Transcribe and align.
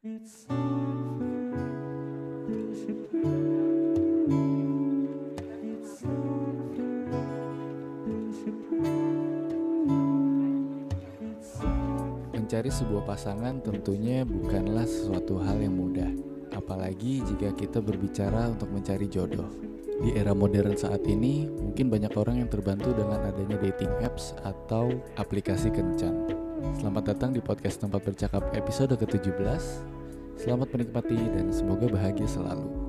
Mencari 0.00 0.16
sebuah 12.72 13.04
pasangan 13.04 13.60
tentunya 13.60 14.24
bukanlah 14.24 14.88
sesuatu 14.88 15.36
hal 15.44 15.60
yang 15.60 15.76
mudah, 15.76 16.08
apalagi 16.56 17.20
jika 17.20 17.52
kita 17.52 17.84
berbicara 17.84 18.48
untuk 18.56 18.72
mencari 18.72 19.04
jodoh. 19.04 19.52
Di 20.00 20.16
era 20.16 20.32
modern 20.32 20.80
saat 20.80 21.04
ini, 21.04 21.44
mungkin 21.44 21.92
banyak 21.92 22.16
orang 22.16 22.40
yang 22.40 22.48
terbantu 22.48 22.96
dengan 22.96 23.20
adanya 23.20 23.60
dating 23.60 23.92
apps 24.00 24.32
atau 24.48 24.96
aplikasi 25.20 25.68
kencan. 25.68 26.39
Selamat 26.60 27.16
datang 27.16 27.32
di 27.32 27.40
podcast 27.40 27.80
tempat 27.80 28.04
bercakap 28.04 28.44
episode 28.52 28.92
ke-17. 28.92 29.60
Selamat 30.36 30.68
menikmati 30.68 31.16
dan 31.16 31.48
semoga 31.48 31.88
bahagia 31.88 32.28
selalu. 32.28 32.79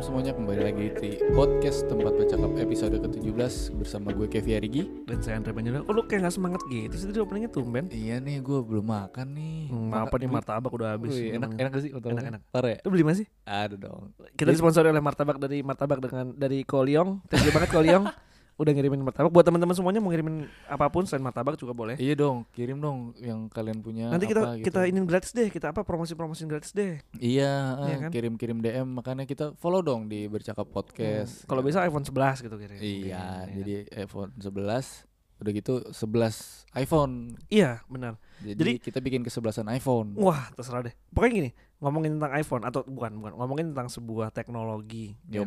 Malam 0.00 0.16
semuanya 0.16 0.32
kembali 0.32 0.62
lagi 0.64 0.86
di 0.96 1.10
podcast 1.36 1.84
tempat 1.84 2.16
bercakap 2.16 2.56
episode 2.56 2.96
ke-17 3.04 3.76
bersama 3.76 4.16
gue 4.16 4.32
Kevi 4.32 4.56
Arigi 4.56 4.88
Dan 5.04 5.20
saya 5.20 5.36
Andre 5.36 5.52
Panjaitan. 5.52 5.84
Oh 5.84 5.92
lu 5.92 6.08
kayak 6.08 6.24
gak 6.24 6.40
semangat 6.40 6.64
gitu 6.72 6.96
sih 6.96 7.04
tadi 7.04 7.20
openingnya 7.20 7.52
tumben. 7.52 7.84
Iya 7.92 8.16
nih 8.16 8.40
gue 8.40 8.64
belum 8.64 8.80
makan 8.80 9.36
nih 9.36 9.68
Hmm, 9.68 9.92
apa 9.92 10.16
nih 10.16 10.32
martabak 10.32 10.72
udah 10.72 10.96
habis. 10.96 11.12
Wih, 11.12 11.36
enak 11.36 11.52
enak 11.52 11.70
gak 11.76 11.82
sih 11.84 11.92
martabaknya? 11.92 12.16
Enak-enak. 12.16 12.42
Parah 12.48 12.70
ya? 12.72 12.78
Lu 12.80 12.88
beli 12.88 13.04
mana 13.04 13.16
sih? 13.20 13.28
Ada 13.44 13.76
dong 13.76 14.16
Kita 14.16 14.40
Jadi- 14.40 14.56
disponsori 14.56 14.88
oleh 14.88 15.04
martabak 15.04 15.36
dari 15.36 15.58
martabak 15.60 16.00
dengan 16.00 16.32
dari 16.32 16.64
Koliong. 16.64 17.20
Thank 17.28 17.44
you 17.44 17.52
banget 17.52 17.68
Koliong. 17.68 18.04
Udah 18.60 18.70
ngirimin 18.70 19.00
martabak 19.00 19.32
buat 19.32 19.40
teman-teman 19.40 19.72
semuanya 19.72 19.98
mau 19.98 20.12
ngirimin 20.12 20.44
apa 20.68 20.84
pun 20.86 21.08
selain 21.08 21.24
martabak 21.24 21.56
juga 21.56 21.72
boleh. 21.72 21.96
Iya 21.96 22.12
dong 22.12 22.44
kirim 22.52 22.76
dong 22.76 23.16
yang 23.16 23.48
kalian 23.48 23.80
punya 23.80 24.12
Nanti 24.12 24.28
apa 24.28 24.30
kita 24.30 24.42
gitu. 24.54 24.64
kita 24.68 24.80
ini 24.84 24.98
gratis 25.02 25.32
deh, 25.32 25.48
kita 25.48 25.72
apa 25.72 25.80
promosi-promosi 25.80 26.44
gratis 26.44 26.70
deh. 26.70 27.00
Iya, 27.16 27.52
Iya 27.80 27.88
eh, 27.88 27.98
kan? 27.98 28.10
kirim-kirim 28.12 28.60
DM 28.60 28.84
makanya 28.92 29.24
kita 29.24 29.56
follow 29.56 29.80
dong 29.80 30.06
di 30.06 30.28
bercakap 30.28 30.68
podcast 30.68 31.40
Hmm, 31.40 31.48
Kalau 31.48 31.64
bisa 31.64 31.80
iPhone 31.80 32.04
11 32.04 32.44
gitu 32.44 32.54
kira 32.54 32.76
Iya 32.76 33.48
jadi 33.50 33.74
iPhone 33.98 34.28
11 34.36 35.08
Udah 35.40 35.50
gitu 35.50 35.74
11 35.88 36.68
iPhone 36.76 37.40
Iya, 37.48 37.80
benar. 37.88 38.20
Jadi, 38.38 38.60
Jadi- 38.60 38.76
kita 38.78 39.00
bikin 39.00 39.24
kesebelasan 39.24 39.72
iPhone 39.72 40.12
Wah, 40.14 40.52
terserah 40.52 40.84
deh. 40.84 40.92
Pokoknya 41.08 41.32
gini, 41.34 41.50
ngomongin 41.80 42.20
tentang 42.20 42.36
iPhone 42.36 42.62
atau 42.62 42.84
bukan, 42.84 43.16
bukan, 43.16 43.32
ngomongin 43.34 43.72
tentang 43.72 43.88
sebuah 43.88 44.28
teknologi. 44.30 45.16
ya. 45.32 45.40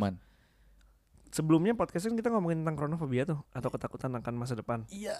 Sebelumnya 1.34 1.74
podcast 1.74 2.06
kan 2.06 2.14
kita 2.14 2.30
ngomongin 2.30 2.62
tentang 2.62 2.78
chronophobia 2.78 3.26
tuh 3.26 3.42
atau 3.50 3.74
ketakutan 3.74 4.14
akan 4.14 4.34
masa 4.38 4.54
depan. 4.54 4.86
Iya. 4.94 5.18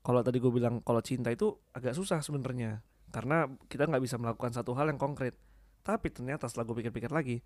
Kalau 0.00 0.20
tadi 0.24 0.40
gue 0.40 0.48
bilang 0.48 0.80
kalau 0.80 1.04
cinta 1.04 1.28
itu 1.28 1.52
agak 1.76 1.92
susah 1.92 2.24
sebenarnya 2.24 2.80
karena 3.12 3.48
kita 3.68 3.84
nggak 3.84 4.00
bisa 4.00 4.16
melakukan 4.16 4.56
satu 4.56 4.72
hal 4.72 4.88
yang 4.88 4.96
konkret. 4.96 5.36
Tapi 5.84 6.08
ternyata 6.08 6.48
setelah 6.48 6.72
gue 6.72 6.76
pikir-pikir 6.80 7.12
lagi 7.12 7.44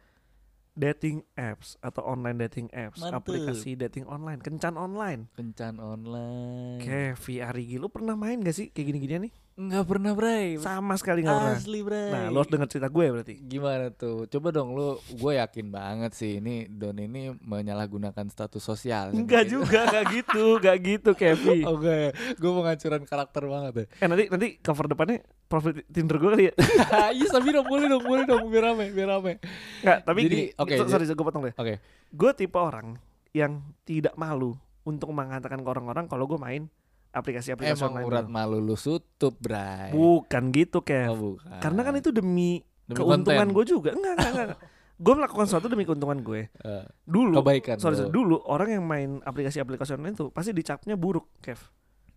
dating 0.78 1.26
apps 1.34 1.74
atau 1.82 2.06
online 2.06 2.38
dating 2.46 2.70
apps 2.70 3.02
aplikasi 3.02 3.74
dating 3.74 4.06
online 4.06 4.38
kencan 4.38 4.78
online. 4.78 5.26
Kencan 5.34 5.82
online. 5.82 6.78
Kayak 6.78 7.50
Arigi 7.50 7.82
lu 7.82 7.91
pernah 7.91 8.14
main 8.14 8.38
gak 8.38 8.54
sih 8.54 8.70
kayak 8.70 8.94
gini-ginian 8.94 9.26
nih 9.26 9.34
Nggak 9.59 9.84
pernah 9.91 10.14
Bray. 10.14 10.55
Sama 10.62 10.95
sekali 10.95 11.27
nggak 11.27 11.34
pernah. 11.34 11.59
Asli 11.59 11.81
Bray. 11.83 12.14
Nah 12.14 12.31
lu 12.31 12.39
harus 12.39 12.47
denger 12.47 12.70
cerita 12.70 12.87
gue 12.87 13.06
berarti. 13.11 13.34
Gimana 13.42 13.91
tuh? 13.91 14.31
Coba 14.31 14.55
dong 14.55 14.70
lu, 14.70 14.95
gue 15.03 15.33
yakin 15.34 15.67
banget 15.75 16.15
sih 16.15 16.39
ini 16.39 16.70
Don 16.70 16.95
ini 16.95 17.34
menyalahgunakan 17.42 18.23
status 18.31 18.62
sosial. 18.62 19.11
enggak 19.11 19.50
juga 19.50 19.91
nggak 19.91 20.05
gitu 20.15 20.62
nggak 20.62 20.77
gitu 20.78 21.11
Kevi. 21.19 21.67
Oke, 21.75 22.15
gue 22.15 22.50
mau 22.55 22.62
ngancuran 22.62 23.03
karakter 23.03 23.42
banget 23.50 23.73
ya. 23.75 23.84
eh 23.98 24.06
nanti 24.06 24.25
nanti 24.31 24.48
cover 24.62 24.87
depannya 24.87 25.27
profil 25.50 25.83
Tinder 25.91 26.22
gue 26.22 26.31
kali 26.39 26.45
ya. 26.47 26.55
Iya, 27.19 27.27
tapi 27.34 27.50
dong, 27.50 27.67
boleh 27.67 27.91
dong, 27.91 28.05
boleh 28.06 28.25
dong, 28.31 28.47
biar 28.47 28.62
rame, 28.71 28.94
biar 28.94 29.11
rame. 29.19 29.43
nggak 29.82 29.99
tapi 30.06 30.21
Jadi, 30.22 30.31
gini 30.31 30.44
oke, 30.55 30.75
so- 30.78 30.87
sorry 30.87 31.11
gue 31.11 31.27
potong 31.27 31.43
deh. 31.43 31.55
Oke, 31.59 31.82
gue 32.15 32.31
tipe 32.38 32.55
orang 32.55 32.94
yang 33.34 33.59
tidak 33.82 34.15
malu 34.15 34.55
untuk 34.87 35.11
mengatakan 35.11 35.59
ke 35.59 35.69
orang-orang 35.69 36.06
kalau 36.06 36.31
gue 36.31 36.38
main 36.38 36.71
aplikasi-aplikasi 37.10 37.78
emang 37.78 37.92
online 37.94 38.06
urat 38.06 38.26
malu 38.26 38.58
lu 38.58 38.74
sutup, 38.74 39.34
Bray. 39.36 39.91
bukan 39.91 40.42
gitu 40.50 40.80
Kev 40.80 41.08
Oh, 41.08 41.16
bukan. 41.34 41.58
karena 41.58 41.80
kan 41.82 41.94
itu 41.94 42.10
demi, 42.10 42.60
Demi 42.82 42.94
keuntungan 42.94 43.48
gue 43.48 43.64
juga 43.64 43.91
enggak 43.91 44.14
enggak 44.14 44.32
enggak 44.32 44.58
gue 44.98 45.14
melakukan 45.14 45.44
sesuatu 45.44 45.66
demi 45.66 45.82
keuntungan 45.82 46.19
gue 46.19 46.50
Eh, 46.58 46.84
dulu 47.02 47.38
kebaikan. 47.38 47.76
sorry, 47.76 47.96
sorry, 47.96 48.10
dulu 48.10 48.42
orang 48.42 48.69
yang 48.72 48.84
main 48.84 49.20
aplikasi-aplikasi 49.20 49.94
online 49.94 50.14
itu 50.14 50.28
pasti 50.28 50.50
dicapnya 50.50 50.94
buruk 50.94 51.28
Kev 51.38 51.58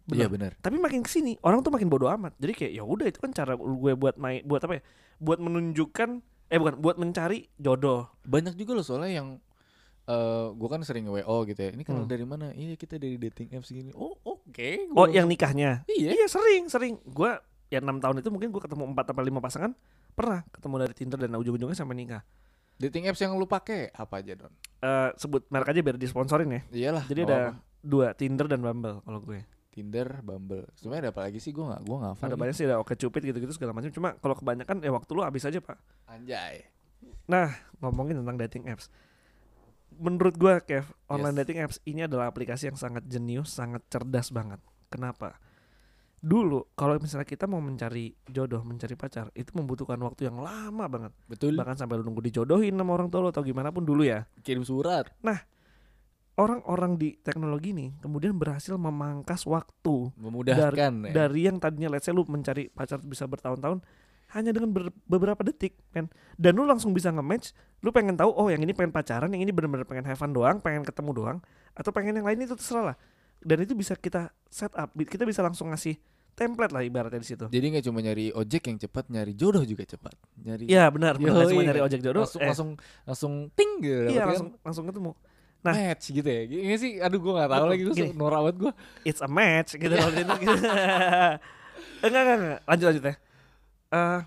Iya 0.07 0.27
benar. 0.27 0.57
tapi 0.57 0.75
makin 0.75 0.99
ke 0.99 1.09
sini 1.09 1.37
orang 1.39 1.61
tuh 1.61 1.69
makin 1.69 1.87
bodoh 1.87 2.09
amat 2.09 2.33
jadi 2.35 2.51
kayak 2.51 2.71
ya 2.73 2.83
udah 2.83 3.05
itu 3.05 3.17
kan 3.17 3.31
cara 3.31 3.53
gue 3.53 3.93
buat 3.93 4.15
main 4.15 4.41
buat 4.41 4.59
apa 4.59 4.77
ya 4.77 4.83
buat 5.17 5.37
menunjukkan 5.37 6.09
eh 6.49 6.57
bukan 6.57 6.75
buat 6.77 6.97
mencari 6.97 7.47
jodoh 7.55 8.09
Banyak 8.21 8.55
juga 8.55 8.71
loh 8.73 8.83
soalnya 8.83 9.11
yang 9.15 9.27
eh 10.03 10.47
gue 10.49 10.67
kan 10.67 10.81
sering 10.81 11.05
WO 11.05 11.45
gitu 11.45 11.61
ya. 11.61 11.69
Ini 11.69 11.83
kenal 11.83 12.03
Hmm. 12.03 12.09
dari 12.09 12.25
mana? 12.25 12.49
Iya 12.49 12.73
kita 12.73 12.97
dari 12.97 13.15
dating 13.15 13.53
apps 13.53 13.69
gini. 13.69 13.93
Oh 13.93 14.17
oke. 14.17 14.30
Oh 14.93 15.07
Gua- 15.07 15.11
yang 15.11 15.27
nikahnya 15.27 15.83
iya. 15.87 16.11
Iya 16.13 16.27
sering 16.27 16.67
sering. 16.67 16.95
Gue 17.07 17.31
ya 17.71 17.79
enam 17.79 17.97
tahun 18.03 18.19
itu 18.19 18.29
mungkin 18.29 18.51
gue 18.51 18.61
ketemu 18.61 18.83
empat 18.91 19.15
atau 19.15 19.23
lima 19.23 19.39
pasangan 19.39 19.71
pernah 20.11 20.43
ketemu 20.51 20.75
dari 20.83 20.93
Tinder 20.93 21.19
dan 21.23 21.31
ujung-ujungnya 21.39 21.77
sampai 21.77 21.95
nikah. 21.95 22.21
Dating 22.75 23.07
apps 23.07 23.21
yang 23.21 23.37
lu 23.37 23.45
pakai 23.47 23.93
apa 23.93 24.19
aja 24.19 24.35
don? 24.35 24.51
Eh 24.81 25.09
sebut 25.15 25.45
merek 25.47 25.71
aja 25.71 25.79
biar 25.79 25.97
disponsorin 26.01 26.49
ya. 26.49 26.61
Iyalah. 26.73 27.03
Jadi 27.07 27.19
ada 27.23 27.37
apa-apa. 27.55 27.61
dua 27.79 28.07
Tinder 28.17 28.45
dan 28.49 28.59
Bumble 28.59 28.99
kalau 29.05 29.21
gue. 29.23 29.41
Tinder, 29.71 30.19
Bumble. 30.19 30.67
Sebenarnya 30.75 31.07
ada 31.07 31.11
apa 31.15 31.21
lagi 31.31 31.39
sih? 31.39 31.55
Gue 31.55 31.63
nggak, 31.63 31.81
gue 31.87 31.95
nggak 31.95 32.11
hafal. 32.11 32.27
Ada 32.27 32.35
banyak 32.35 32.55
sih 32.59 32.65
ada 32.67 32.83
Oke 32.83 32.99
Cupid 32.99 33.23
gitu-gitu 33.23 33.55
segala 33.55 33.71
macam. 33.71 33.87
Cuma 33.87 34.19
kalau 34.19 34.35
kebanyakan 34.35 34.83
ya 34.83 34.91
waktu 34.91 35.11
lu 35.15 35.23
habis 35.23 35.47
aja 35.47 35.63
pak. 35.63 35.79
Anjay. 36.11 36.67
Nah 37.31 37.55
ngomongin 37.79 38.19
tentang 38.19 38.35
dating 38.35 38.67
apps. 38.67 38.91
Menurut 40.01 40.33
gue 40.33 40.53
Kev, 40.65 40.89
online 41.05 41.37
Yes. 41.37 41.41
dating 41.45 41.59
apps 41.61 41.77
ini 41.85 42.01
adalah 42.03 42.25
aplikasi 42.27 42.67
yang 42.67 42.77
sangat 42.77 43.05
jenius, 43.05 43.53
sangat 43.53 43.85
cerdas 43.85 44.33
banget. 44.33 44.57
Kenapa? 44.89 45.37
Dulu 46.17 46.73
kalau 46.73 46.97
misalnya 46.97 47.25
kita 47.25 47.45
mau 47.45 47.57
mencari 47.57 48.13
jodoh, 48.25 48.61
mencari 48.61 48.93
pacar, 48.93 49.29
itu 49.33 49.53
membutuhkan 49.53 49.97
waktu 50.01 50.29
yang 50.29 50.37
lama 50.37 50.85
banget. 50.85 51.13
Betul. 51.25 51.53
bahkan 51.53 51.77
sampai 51.77 51.97
lu 51.97 52.05
nunggu 52.05 52.21
dijodohin 52.21 52.73
sama 52.73 52.93
orang 52.93 53.09
tua 53.09 53.21
lu 53.21 53.29
atau 53.29 53.41
gimana 53.41 53.69
pun 53.69 53.85
dulu 53.85 54.01
ya 54.01 54.25
Kirim 54.41 54.61
surat. 54.61 55.09
orang-orang 56.31 56.97
di 56.97 57.19
teknologi 57.21 57.69
ini 57.75 57.93
kemudian 58.01 58.33
berhasil 58.33 58.73
memangkas 58.73 59.45
waktu 59.45 60.09
Memudahkan 60.17 61.11
ya. 61.11 61.13
dari 61.13 61.45
yang 61.45 61.61
tadinya 61.61 61.91
let's 61.91 62.07
say 62.07 62.15
lu 62.15 62.23
mencari 62.25 62.71
pacar 62.71 62.97
bisa 63.03 63.27
bertahun-tahun 63.29 63.83
hanya 64.31 64.51
dengan 64.55 64.71
ber- 64.71 64.95
beberapa 65.07 65.41
detik 65.43 65.75
kan 65.91 66.07
dan 66.39 66.51
lu 66.55 66.63
langsung 66.63 66.95
bisa 66.95 67.11
nge-match 67.11 67.51
lu 67.83 67.91
pengen 67.91 68.15
tahu 68.15 68.31
oh 68.31 68.47
yang 68.47 68.63
ini 68.63 68.71
pengen 68.71 68.95
pacaran 68.95 69.27
yang 69.31 69.43
ini 69.43 69.51
benar-benar 69.51 69.83
pengen 69.83 70.07
have 70.07 70.19
fun 70.19 70.31
doang 70.31 70.63
pengen 70.63 70.87
ketemu 70.87 71.11
doang 71.11 71.37
atau 71.75 71.91
pengen 71.91 72.19
yang 72.19 72.27
lain 72.27 72.39
itu 72.43 72.55
terserah 72.55 72.95
lah 72.95 72.97
dan 73.41 73.57
itu 73.63 73.73
bisa 73.75 73.97
kita 73.97 74.31
set 74.47 74.71
up 74.77 74.91
kita 74.95 75.27
bisa 75.27 75.43
langsung 75.43 75.73
ngasih 75.73 75.99
template 76.31 76.71
lah 76.71 76.81
ibaratnya 76.81 77.19
di 77.19 77.27
situ 77.27 77.45
Jadi 77.51 77.65
nggak 77.75 77.83
cuma 77.91 77.99
nyari 77.99 78.31
ojek 78.31 78.71
yang 78.71 78.77
cepat, 78.79 79.11
nyari 79.11 79.35
jodoh 79.35 79.67
juga 79.67 79.83
cepat. 79.83 80.15
Nyari 80.41 80.63
Iya 80.71 80.87
benar, 80.87 81.19
benar. 81.19 81.43
Yoi. 81.43 81.51
cuma 81.53 81.63
nyari 81.67 81.81
ojek 81.83 81.99
jodoh. 81.99 82.23
langsung 82.23 82.41
eh, 82.41 82.47
langsung 82.47 82.69
langsung 83.03 83.33
ting 83.51 83.71
gitu. 83.83 84.09
iya 84.09 84.23
kan 84.23 84.27
langsung 84.31 84.49
langsung 84.63 84.85
ketemu. 84.87 85.11
nah. 85.61 85.73
match 85.75 86.05
gitu 86.09 86.25
ya. 86.25 86.41
Gini 86.47 86.75
sih, 86.79 86.91
aduh 87.03 87.19
gue 87.19 87.33
nggak 87.35 87.49
tahu 87.51 87.65
lagi 87.67 87.83
gue 87.83 87.95
norak 88.15 88.39
banget 88.47 88.57
gue. 88.63 88.71
it's 89.05 89.21
a 89.21 89.29
match 89.29 89.75
gitu 89.77 89.91
itu 89.91 90.09
gitu. 90.17 90.33
enggak, 92.07 92.21
enggak, 92.23 92.37
enggak. 92.39 92.59
Lanjut 92.65 92.85
lanjut 92.89 93.03
ya. 93.05 93.15
Eh, 93.91 94.19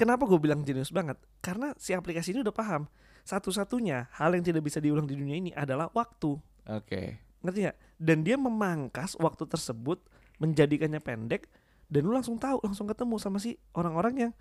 kenapa 0.00 0.24
gue 0.24 0.40
bilang 0.40 0.64
jenius 0.64 0.88
banget? 0.88 1.20
Karena 1.44 1.76
si 1.76 1.92
aplikasi 1.92 2.32
ini 2.32 2.40
udah 2.40 2.56
paham. 2.56 2.88
Satu-satunya 3.28 4.08
hal 4.16 4.32
yang 4.32 4.44
tidak 4.44 4.64
bisa 4.64 4.80
diulang 4.80 5.04
di 5.04 5.12
dunia 5.12 5.36
ini 5.36 5.52
adalah 5.52 5.92
waktu. 5.92 6.40
Oke. 6.66 7.20
Ngerti 7.44 7.58
nggak? 7.68 7.78
Dan 8.00 8.24
dia 8.24 8.40
memangkas 8.40 9.16
waktu 9.20 9.44
tersebut 9.44 10.00
menjadikannya 10.40 11.04
pendek 11.04 11.52
dan 11.92 12.00
lu 12.08 12.16
langsung 12.16 12.40
tahu, 12.40 12.64
langsung 12.64 12.88
ketemu 12.88 13.20
sama 13.20 13.36
si 13.36 13.60
orang-orang 13.76 14.14
yang 14.16 14.32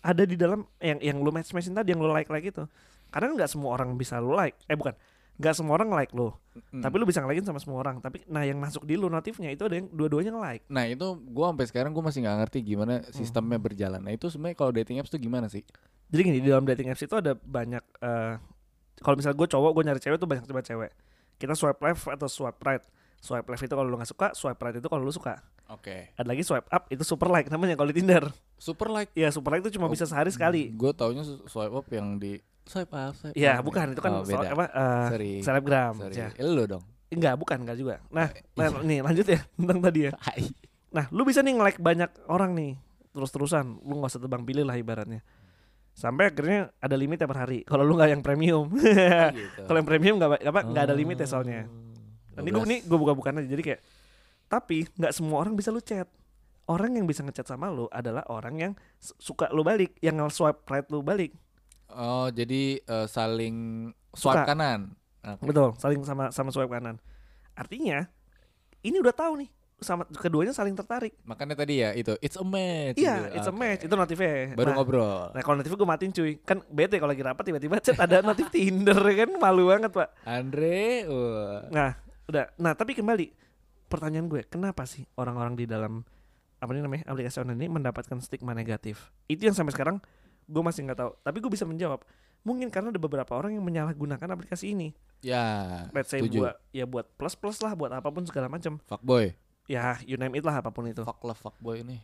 ada 0.00 0.24
di 0.24 0.34
dalam 0.34 0.64
yang 0.80 0.98
yang 1.04 1.18
lu 1.20 1.28
match-matchin 1.28 1.76
tadi 1.76 1.92
yang 1.92 2.00
lu 2.00 2.08
like-like 2.08 2.48
itu. 2.48 2.64
Karena 3.12 3.36
nggak 3.36 3.50
semua 3.52 3.76
orang 3.76 3.92
bisa 4.00 4.16
lu 4.16 4.32
like. 4.32 4.56
Eh 4.64 4.74
bukan. 4.74 4.96
Nggak 5.40 5.54
semua 5.56 5.74
orang 5.80 5.88
like 5.92 6.12
lu. 6.12 6.32
Mm. 6.72 6.82
Tapi 6.84 6.94
lu 7.00 7.04
bisa 7.08 7.24
nge 7.24 7.48
sama 7.48 7.60
semua 7.60 7.78
orang. 7.80 7.96
Tapi 8.00 8.24
nah 8.28 8.44
yang 8.44 8.60
masuk 8.60 8.84
di 8.84 8.94
lu 9.00 9.08
notifnya 9.08 9.48
itu 9.48 9.64
ada 9.64 9.80
yang 9.80 9.88
dua-duanya 9.88 10.32
nge-like. 10.36 10.64
Nah 10.68 10.84
itu 10.84 11.06
gue 11.16 11.44
sampai 11.44 11.66
sekarang 11.68 11.90
gue 11.96 12.04
masih 12.04 12.20
nggak 12.24 12.36
ngerti 12.44 12.58
gimana 12.60 13.00
sistemnya 13.12 13.56
berjalan. 13.56 14.00
Nah 14.04 14.12
itu 14.12 14.28
sebenarnya 14.28 14.56
kalau 14.56 14.72
dating 14.74 15.00
apps 15.00 15.08
tuh 15.08 15.20
gimana 15.20 15.48
sih? 15.48 15.64
Jadi 16.12 16.20
gini 16.20 16.38
di 16.44 16.48
dalam 16.52 16.68
dating 16.68 16.92
apps 16.92 17.02
itu 17.02 17.14
ada 17.16 17.32
banyak 17.32 17.84
eh 18.04 18.36
kalau 19.00 19.16
misalnya 19.18 19.36
gue 19.40 19.48
cowok 19.48 19.70
gue 19.72 19.82
nyari 19.88 20.00
cewek 20.00 20.18
tuh 20.20 20.28
banyak 20.28 20.44
coba 20.44 20.60
cewek. 20.60 20.90
Kita 21.40 21.56
swipe 21.56 21.80
left 21.80 22.04
atau 22.06 22.28
swipe 22.28 22.60
right. 22.62 22.84
Swipe 23.22 23.48
left 23.48 23.62
itu 23.62 23.74
kalau 23.74 23.88
lu 23.88 23.96
nggak 23.96 24.10
suka, 24.10 24.28
swipe 24.34 24.60
right 24.60 24.76
itu 24.76 24.88
kalau 24.90 25.02
lu 25.02 25.10
suka. 25.14 25.40
Oke. 25.72 26.12
Ada 26.20 26.28
lagi 26.28 26.44
swipe 26.44 26.68
up 26.68 26.84
itu 26.92 27.02
super 27.02 27.32
like 27.32 27.48
namanya 27.48 27.74
kalau 27.74 27.88
di 27.88 27.98
Tinder. 28.02 28.28
Super 28.60 28.92
like. 28.92 29.10
Ya 29.16 29.32
super 29.32 29.56
like 29.56 29.64
itu 29.64 29.74
cuma 29.74 29.88
Oh, 29.88 29.92
bisa 29.92 30.04
sehari 30.04 30.28
sekali. 30.28 30.68
Gue 30.70 30.92
taunya 30.92 31.24
swipe 31.24 31.72
up 31.72 31.86
yang 31.88 32.20
di 32.20 32.38
swipe 32.64 32.90
up. 32.90 33.12
Swipe 33.14 33.34
Iya 33.34 33.58
up. 33.58 33.64
bukan 33.64 33.86
itu 33.92 34.00
kan 34.00 34.12
Oh, 34.12 34.22
beda. 34.22 34.48
apa 34.50 34.64
eh, 34.68 35.06
Sorry. 35.10 35.32
selebgram. 35.40 35.94
Sorry. 35.98 36.14
Ya. 36.16 36.28
Eh, 36.32 36.44
Lu 36.44 36.64
dong. 36.64 36.84
Enggak, 37.08 37.34
bukan, 37.36 37.56
enggak 37.60 37.76
juga. 37.76 37.94
Nah, 38.08 38.28
iya. 38.32 38.42
nah, 38.58 38.68
nih 38.80 38.98
lanjut 39.00 39.26
ya 39.26 39.40
tentang 39.58 39.78
tadi 39.80 40.00
ya. 40.08 40.12
Nah, 40.90 41.04
lu 41.08 41.22
bisa 41.22 41.40
nih 41.40 41.52
nge-like 41.54 41.80
banyak 41.80 42.10
orang 42.26 42.52
nih 42.52 42.72
terus-terusan. 43.12 43.80
Lu 43.80 44.00
nggak 44.00 44.10
usah 44.12 44.20
tebang 44.20 44.42
pilih 44.42 44.64
lah 44.64 44.76
ibaratnya. 44.76 45.20
Sampai 45.92 46.32
akhirnya 46.32 46.72
ada 46.80 46.96
limitnya 46.96 47.28
per 47.28 47.36
hari. 47.36 47.68
Kalau 47.68 47.84
lu 47.84 47.92
nggak 47.94 48.10
yang 48.10 48.22
premium. 48.24 48.64
gitu. 48.72 49.60
Kalau 49.68 49.76
yang 49.76 49.88
premium 49.88 50.16
nggak 50.16 50.40
apa 50.40 50.60
nggak 50.64 50.84
ada 50.88 50.94
limitnya 50.96 51.28
soalnya. 51.28 51.68
Oh, 51.68 52.40
Nanti 52.40 52.48
gue 52.48 52.64
nih 52.64 52.80
gue 52.82 52.96
buka-bukaan 52.96 53.36
aja. 53.38 53.48
Jadi 53.48 53.60
kayak 53.62 53.80
tapi 54.48 54.88
nggak 54.96 55.12
semua 55.12 55.44
orang 55.44 55.52
bisa 55.52 55.68
lu 55.68 55.84
chat. 55.84 56.08
Orang 56.64 56.96
yang 56.96 57.04
bisa 57.04 57.20
ngechat 57.20 57.44
sama 57.44 57.68
lu 57.68 57.92
adalah 57.92 58.24
orang 58.30 58.54
yang 58.56 58.72
suka 58.96 59.52
lu 59.52 59.60
balik, 59.60 59.92
yang 60.00 60.16
nge-swipe 60.16 60.64
right 60.64 60.88
lu 60.88 61.04
balik. 61.04 61.36
Oh, 61.94 62.28
jadi 62.28 62.62
eh, 62.78 63.06
saling 63.06 63.56
Suka. 64.12 64.38
swipe 64.38 64.48
kanan. 64.48 64.80
Oke. 65.22 65.44
Betul, 65.48 65.68
saling 65.76 66.00
sama 66.02 66.28
sama 66.28 66.50
swipe 66.50 66.68
kanan. 66.68 66.98
Artinya 67.52 68.08
ini 68.80 68.98
udah 68.98 69.12
tahu 69.12 69.38
nih 69.38 69.50
sama 69.78 70.06
keduanya 70.06 70.54
saling 70.54 70.72
tertarik. 70.72 71.10
Makanya 71.22 71.58
tadi 71.58 71.82
ya 71.82 71.90
itu 71.90 72.14
it's 72.18 72.34
a 72.34 72.46
match. 72.46 72.96
Iya, 72.96 73.16
gitu. 73.28 73.34
it's 73.34 73.46
a 73.46 73.52
Oke. 73.52 73.58
match. 73.58 73.82
Itu 73.82 73.94
notifnya. 73.94 74.54
Baru 74.54 74.70
Nah, 74.70 74.76
ngobrol. 74.78 75.22
Nah 75.30 75.42
kalau 75.42 75.56
notif 75.58 75.72
gue 75.72 75.82
matiin 75.82 76.12
cuy 76.12 76.32
Kan 76.40 76.62
bete 76.66 76.96
kalau 76.96 77.10
lagi 77.10 77.22
rapat 77.22 77.42
tiba-tiba 77.44 77.82
chat 77.82 77.98
ada 77.98 78.22
notif 78.22 78.46
Tinder 78.48 78.94
kan 79.18 79.30
Malu 79.36 79.68
banget 79.68 79.90
pak 79.90 80.14
Andre, 80.22 81.02
wah. 81.06 81.66
Nah 81.68 81.90
udah 82.24 82.44
Nah 82.56 82.72
tapi 82.72 82.94
kembali 82.94 83.26
Pertanyaan 83.90 84.30
gue 84.30 84.46
Kenapa 84.46 84.86
sih 84.86 85.02
orang-orang 85.18 85.58
di 85.58 85.66
dalam 85.66 86.06
Apa 86.56 86.70
ini 86.72 86.80
namanya 86.80 87.02
Aplikasi 87.10 87.42
online 87.42 87.58
ini 87.58 87.68
mendapatkan 87.68 88.16
stigma 88.18 88.54
negatif 88.54 89.10
Itu 89.26 89.44
yang 89.44 89.56
sampai 89.58 89.74
sekarang 89.74 89.98
Gue 90.52 90.62
masih 90.62 90.84
nggak 90.84 90.98
tahu 91.00 91.10
Tapi 91.24 91.36
gue 91.40 91.50
bisa 91.50 91.64
menjawab 91.64 92.04
Mungkin 92.44 92.68
karena 92.68 92.92
ada 92.92 93.00
beberapa 93.00 93.32
orang 93.32 93.56
yang 93.56 93.64
menyalahgunakan 93.64 94.28
aplikasi 94.36 94.76
ini 94.76 94.92
ya, 95.24 95.88
Let's 95.96 96.12
say 96.12 96.20
buat 96.20 96.60
Ya 96.76 96.84
buat 96.84 97.08
plus-plus 97.16 97.64
lah 97.64 97.72
Buat 97.72 97.96
apa 97.96 98.12
pun 98.12 98.28
segala 98.28 98.52
macam 98.52 98.76
Fuckboy. 98.84 99.32
Ya 99.70 99.96
you 100.04 100.20
name 100.20 100.36
it 100.36 100.44
lah 100.44 100.60
apa 100.60 100.68
pun 100.68 100.84
itu 100.90 101.00
Fuck 101.06 101.22
lah 101.24 101.38
fuckboy 101.38 101.80
ini. 101.86 102.02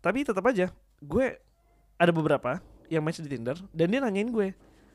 Tapi 0.00 0.22
tetap 0.22 0.46
aja 0.46 0.70
gue 1.02 1.26
ada 1.96 2.12
beberapa 2.12 2.60
yang 2.86 3.02
match 3.02 3.20
di 3.20 3.28
Tinder 3.28 3.56
dan 3.74 3.86
dia 3.90 4.00
nanyain 4.00 4.30
gue, 4.30 4.54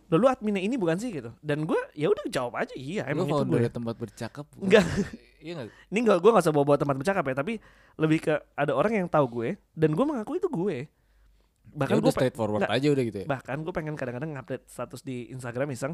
"Loh, 0.09 0.17
lu 0.17 0.27
adminnya 0.29 0.63
ini 0.63 0.79
bukan 0.79 0.97
sih?" 0.97 1.11
gitu. 1.11 1.33
Dan 1.43 1.67
gue 1.67 1.77
ya 1.97 2.07
udah 2.07 2.25
jawab 2.31 2.61
aja, 2.61 2.73
"Iya, 2.77 3.05
Lu 3.09 3.25
emang 3.25 3.27
itu 3.27 3.43
gue." 3.43 3.61
tempat 3.67 3.95
bercakap. 3.99 4.45
Enggak. 4.63 4.85
Iya 5.41 5.57
enggak? 5.57 5.73
Ini 5.89 5.99
enggak 6.05 6.17
gue 6.21 6.29
gak 6.31 6.43
usah 6.45 6.53
bawa-bawa 6.53 6.77
tempat 6.77 6.95
bercakap 7.01 7.23
ya, 7.25 7.35
tapi 7.35 7.53
lebih 7.97 8.19
ke 8.21 8.33
ada 8.53 8.77
orang 8.77 8.93
yang 8.93 9.07
tahu 9.09 9.25
gue 9.41 9.49
dan 9.73 9.89
gue 9.97 10.05
mengaku 10.05 10.37
itu 10.37 10.47
gue. 10.47 10.85
Bahkan 11.67 11.93
Ya 11.93 11.97
gue 11.97 12.03
udah 12.03 12.13
straightforward 12.13 12.61
nggak. 12.61 12.73
aja 12.73 12.87
udah 12.89 13.03
gitu 13.03 13.17
ya. 13.17 13.25
bahkan 13.25 13.57
gue 13.59 13.71
pengen 13.71 13.95
kadang-kadang 13.95 14.29
ngupdate 14.31 14.65
status 14.65 15.01
di 15.01 15.29
Instagram 15.29 15.71
iseng. 15.71 15.93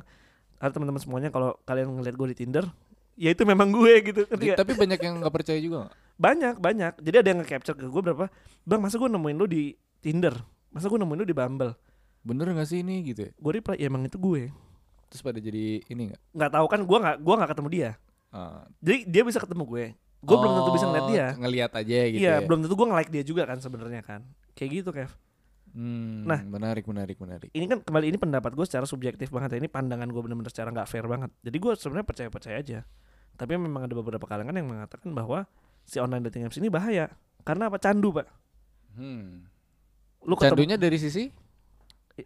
Ada 0.57 0.73
teman-teman 0.73 0.97
semuanya 0.97 1.29
kalau 1.29 1.53
kalian 1.63 1.91
ngeliat 1.91 2.15
gue 2.15 2.27
di 2.31 2.37
Tinder, 2.37 2.65
ya 3.13 3.29
itu 3.29 3.43
memang 3.43 3.69
gue 3.69 3.93
gitu. 4.03 4.21
Nggak? 4.25 4.57
Tapi 4.57 4.71
banyak 4.73 4.99
yang 4.99 5.15
nggak 5.21 5.33
percaya 5.33 5.59
juga 5.59 5.75
nggak? 5.83 5.93
Banyak, 6.17 6.55
banyak. 6.57 6.93
Jadi 6.99 7.15
ada 7.15 7.27
yang 7.29 7.39
nge-capture 7.39 7.75
ke 7.75 7.85
gue 7.85 8.01
berapa, 8.03 8.25
"Bang, 8.63 8.81
masa 8.81 8.97
gue 8.97 9.05
nemuin 9.05 9.37
lu 9.37 9.45
di 9.45 9.69
Tinder? 9.97 10.33
Masa 10.67 10.87
gue 10.87 10.97
nemuin 10.97 11.19
lu 11.21 11.27
di 11.27 11.35
Bumble?" 11.35 11.77
Bener 12.19 12.49
gak 12.51 12.65
sih 12.65 12.81
ini 12.81 13.05
gitu 13.05 13.23
ya? 13.23 13.31
Gue 13.33 13.51
reply, 13.55 13.77
"Ya 13.77 13.85
emang 13.85 14.01
itu 14.01 14.17
gue." 14.17 14.49
Terus 15.07 15.21
pada 15.21 15.37
jadi 15.37 15.79
ini 15.85 16.09
nggak? 16.09 16.21
nggak 16.33 16.51
tahu 16.51 16.65
kan 16.67 16.79
gue 16.81 16.97
nggak 16.99 17.17
gua 17.21 17.35
nggak 17.37 17.51
ketemu 17.53 17.69
dia 17.71 17.89
Ah. 18.27 18.67
jadi 18.77 19.07
dia 19.07 19.23
bisa 19.23 19.39
ketemu 19.39 19.63
gue 19.63 19.85
gue 20.19 20.35
belum 20.35 20.51
tentu 20.53 20.71
bisa 20.73 20.83
ngeliat 20.83 20.99
Oh, 20.99 21.09
dia 21.09 21.25
Ngeliat 21.33 21.71
aja 21.71 21.99
gitu 22.03 22.19
iya 22.19 22.33
ya. 22.33 22.43
belum 22.43 22.59
tentu 22.59 22.75
gue 22.75 22.87
nge-like 22.91 23.07
dia 23.09 23.23
juga 23.23 23.47
kan 23.47 23.55
sebenarnya 23.55 24.03
kan 24.03 24.27
kayak 24.51 24.69
gitu 24.75 24.89
Kev 24.91 25.07
Hmm, 25.77 26.25
Nah. 26.25 26.41
menarik 26.41 26.83
menarik 26.83 27.15
menarik. 27.15 27.50
ini 27.51 27.65
kan 27.65 27.77
kembali 27.79 28.09
ini 28.09 28.18
pendapat 28.18 28.50
gue 28.51 28.65
secara 28.65 28.83
subjektif 28.83 29.29
banget 29.29 29.53
ya 29.53 29.57
ini 29.59 29.69
pandangan 29.69 30.09
gue 30.09 30.18
bener-bener 30.19 30.50
secara 30.50 30.74
nggak 30.74 30.88
fair 30.88 31.06
banget 31.06 31.29
jadi 31.39 31.53
gue 31.53 31.71
sebenarnya 31.75 32.01
percaya 32.03 32.29
percaya 32.29 32.57
aja 32.57 32.79
tapi 33.33 33.53
memang 33.53 33.85
ada 33.85 33.94
beberapa 33.94 34.25
kalangan 34.25 34.51
yang 34.51 34.65
mengatakan 34.65 35.13
bahwa 35.13 35.45
si 35.83 35.97
online 35.97 36.25
dating 36.25 36.44
apps 36.44 36.57
ini 36.57 36.68
bahaya 36.68 37.13
karena 37.44 37.69
apa 37.69 37.77
candu 37.77 38.09
pak 38.12 38.25
Hmm. 38.91 39.45
lu 40.24 40.33
ketemu 40.33 40.57
Candunya 40.57 40.75
dari 40.75 40.97
sisi? 40.97 41.29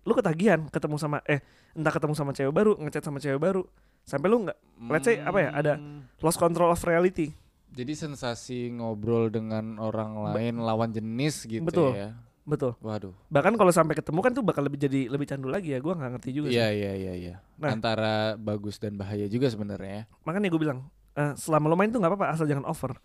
lu 0.02 0.16
ketagihan 0.16 0.72
ketemu 0.72 0.96
sama 0.96 1.20
eh 1.22 1.44
entah 1.74 1.92
ketemu 1.92 2.16
sama 2.16 2.32
cewek 2.32 2.56
baru 2.56 2.80
ngechat 2.80 3.04
sama 3.04 3.20
cewek 3.20 3.36
baru 3.38 3.68
sampai 4.02 4.28
lu 4.28 4.48
nggak 4.48 4.58
Let's 4.88 5.04
say, 5.04 5.20
apa 5.20 5.38
ya, 5.38 5.50
ada- 5.52 5.76
Hmm. 5.76 6.08
lost 6.18 6.40
control 6.40 6.72
of 6.72 6.80
reality 6.82 7.36
Jadi 7.70 7.92
sensasi 7.94 8.72
ngobrol 8.72 9.28
dengan 9.28 9.76
orang 9.78 10.16
lain 10.26 10.56
lawan 10.58 10.90
jenis 10.90 11.44
gitu 11.44 11.64
Betul. 11.64 11.92
ya. 11.94 12.16
Betul 12.52 12.76
Waduh. 12.78 13.16
bahkan 13.28 13.56
kalau 13.56 13.72
sampai 13.72 13.96
ketemu 13.96 14.20
kan 14.20 14.32
tuh 14.32 14.44
bakal 14.44 14.62
lebih 14.62 14.76
jadi 14.78 15.08
lebih 15.08 15.24
candu 15.24 15.48
lagi 15.48 15.72
ya 15.72 15.80
gue 15.80 15.88
nggak 15.90 16.12
ngerti 16.12 16.30
juga 16.30 16.48
sih 16.52 16.60
Iya 16.60 16.68
iya 16.70 16.92
iya 16.94 17.14
iya. 17.16 17.36
Nah. 17.56 17.72
Antara 17.72 18.36
bagus 18.36 18.76
dan 18.76 18.94
bahaya 18.94 19.24
juga 19.26 19.48
sebenarnya. 19.48 20.04
ya. 20.04 20.04
makanya 20.22 20.52
gue 20.52 20.60
bilang 20.60 20.84
eh, 21.14 21.32
selama 21.34 21.66
lo 21.66 21.76
main 21.76 21.88
tuh 21.88 21.98
nggak 21.98 22.12
apa-apa 22.12 22.28
asal 22.30 22.44
jangan 22.44 22.68
over 22.68 23.00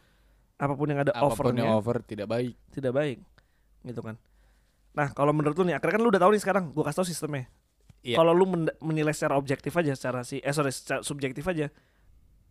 apa 0.56 0.72
pun 0.72 0.88
yang 0.88 0.98
ada 0.98 1.12
Apa 1.12 1.22
pun 1.22 1.31
offernya 1.31 1.62
yang 1.62 1.78
over 1.78 1.96
tidak 2.00 2.26
baik. 2.26 2.58
tidak 2.69 2.90
baik 2.90 3.19
gitu 3.82 4.00
kan 4.00 4.19
nah 4.90 5.12
kalau 5.12 5.31
menurut 5.31 5.54
lu 5.54 5.64
nih 5.64 5.76
akhirnya 5.76 5.94
kan 5.94 6.02
lu 6.02 6.10
udah 6.10 6.19
tahu 6.19 6.32
nih 6.32 6.42
sekarang 6.42 6.64
gue 6.70 6.82
kasih 6.82 6.99
tau 6.99 7.06
sistemnya 7.06 7.46
Iya. 8.00 8.16
kalau 8.16 8.31
lu 8.31 8.46
men- 8.46 8.76
menilai 8.81 9.10
secara 9.10 9.34
objektif 9.34 9.70
aja 9.72 9.90
secara 9.92 10.22
si 10.22 10.38
eh 10.38 10.50
sorry 10.50 10.70
secara 10.70 11.02
subjektif 11.02 11.42
aja 11.44 11.66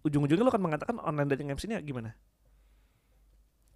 ujung-ujungnya 0.03 0.43
lu 0.43 0.51
akan 0.51 0.59
mengatakan 0.61 0.95
online 0.99 1.27
dating 1.27 1.49
apps 1.49 1.63
ini 1.63 1.75
gimana 1.81 2.11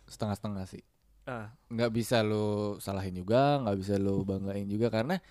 Setengah-setengah 0.05 0.65
sih. 0.65 0.81
Ah 1.29 1.53
nggak 1.69 1.91
bisa 1.93 2.25
lo 2.25 2.81
salahin 2.81 3.13
juga, 3.13 3.61
nggak 3.61 3.77
bisa 3.77 3.93
lo 4.01 4.25
banggain 4.25 4.65
juga 4.65 4.89
karena 4.89 5.21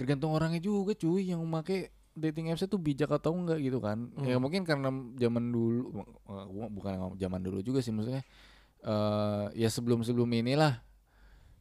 tergantung 0.00 0.32
orangnya 0.32 0.58
juga 0.64 0.96
cuy 0.96 1.28
yang 1.28 1.44
make 1.44 1.92
dating 2.16 2.48
apps 2.48 2.64
itu 2.64 2.80
bijak 2.80 3.12
atau 3.12 3.36
enggak 3.36 3.60
gitu 3.60 3.78
kan. 3.84 4.08
Ya 4.24 4.38
Hmm. 4.38 4.42
mungkin 4.42 4.64
karena 4.64 4.88
zaman 5.20 5.52
dulu 5.52 5.92
bukan 6.72 7.18
zaman 7.20 7.40
dulu 7.44 7.60
juga 7.60 7.84
sih 7.84 7.92
maksudnya 7.92 8.24
eh 8.84 9.44
ya 9.60 9.68
sebelum-sebelum 9.68 10.28
inilah 10.32 10.80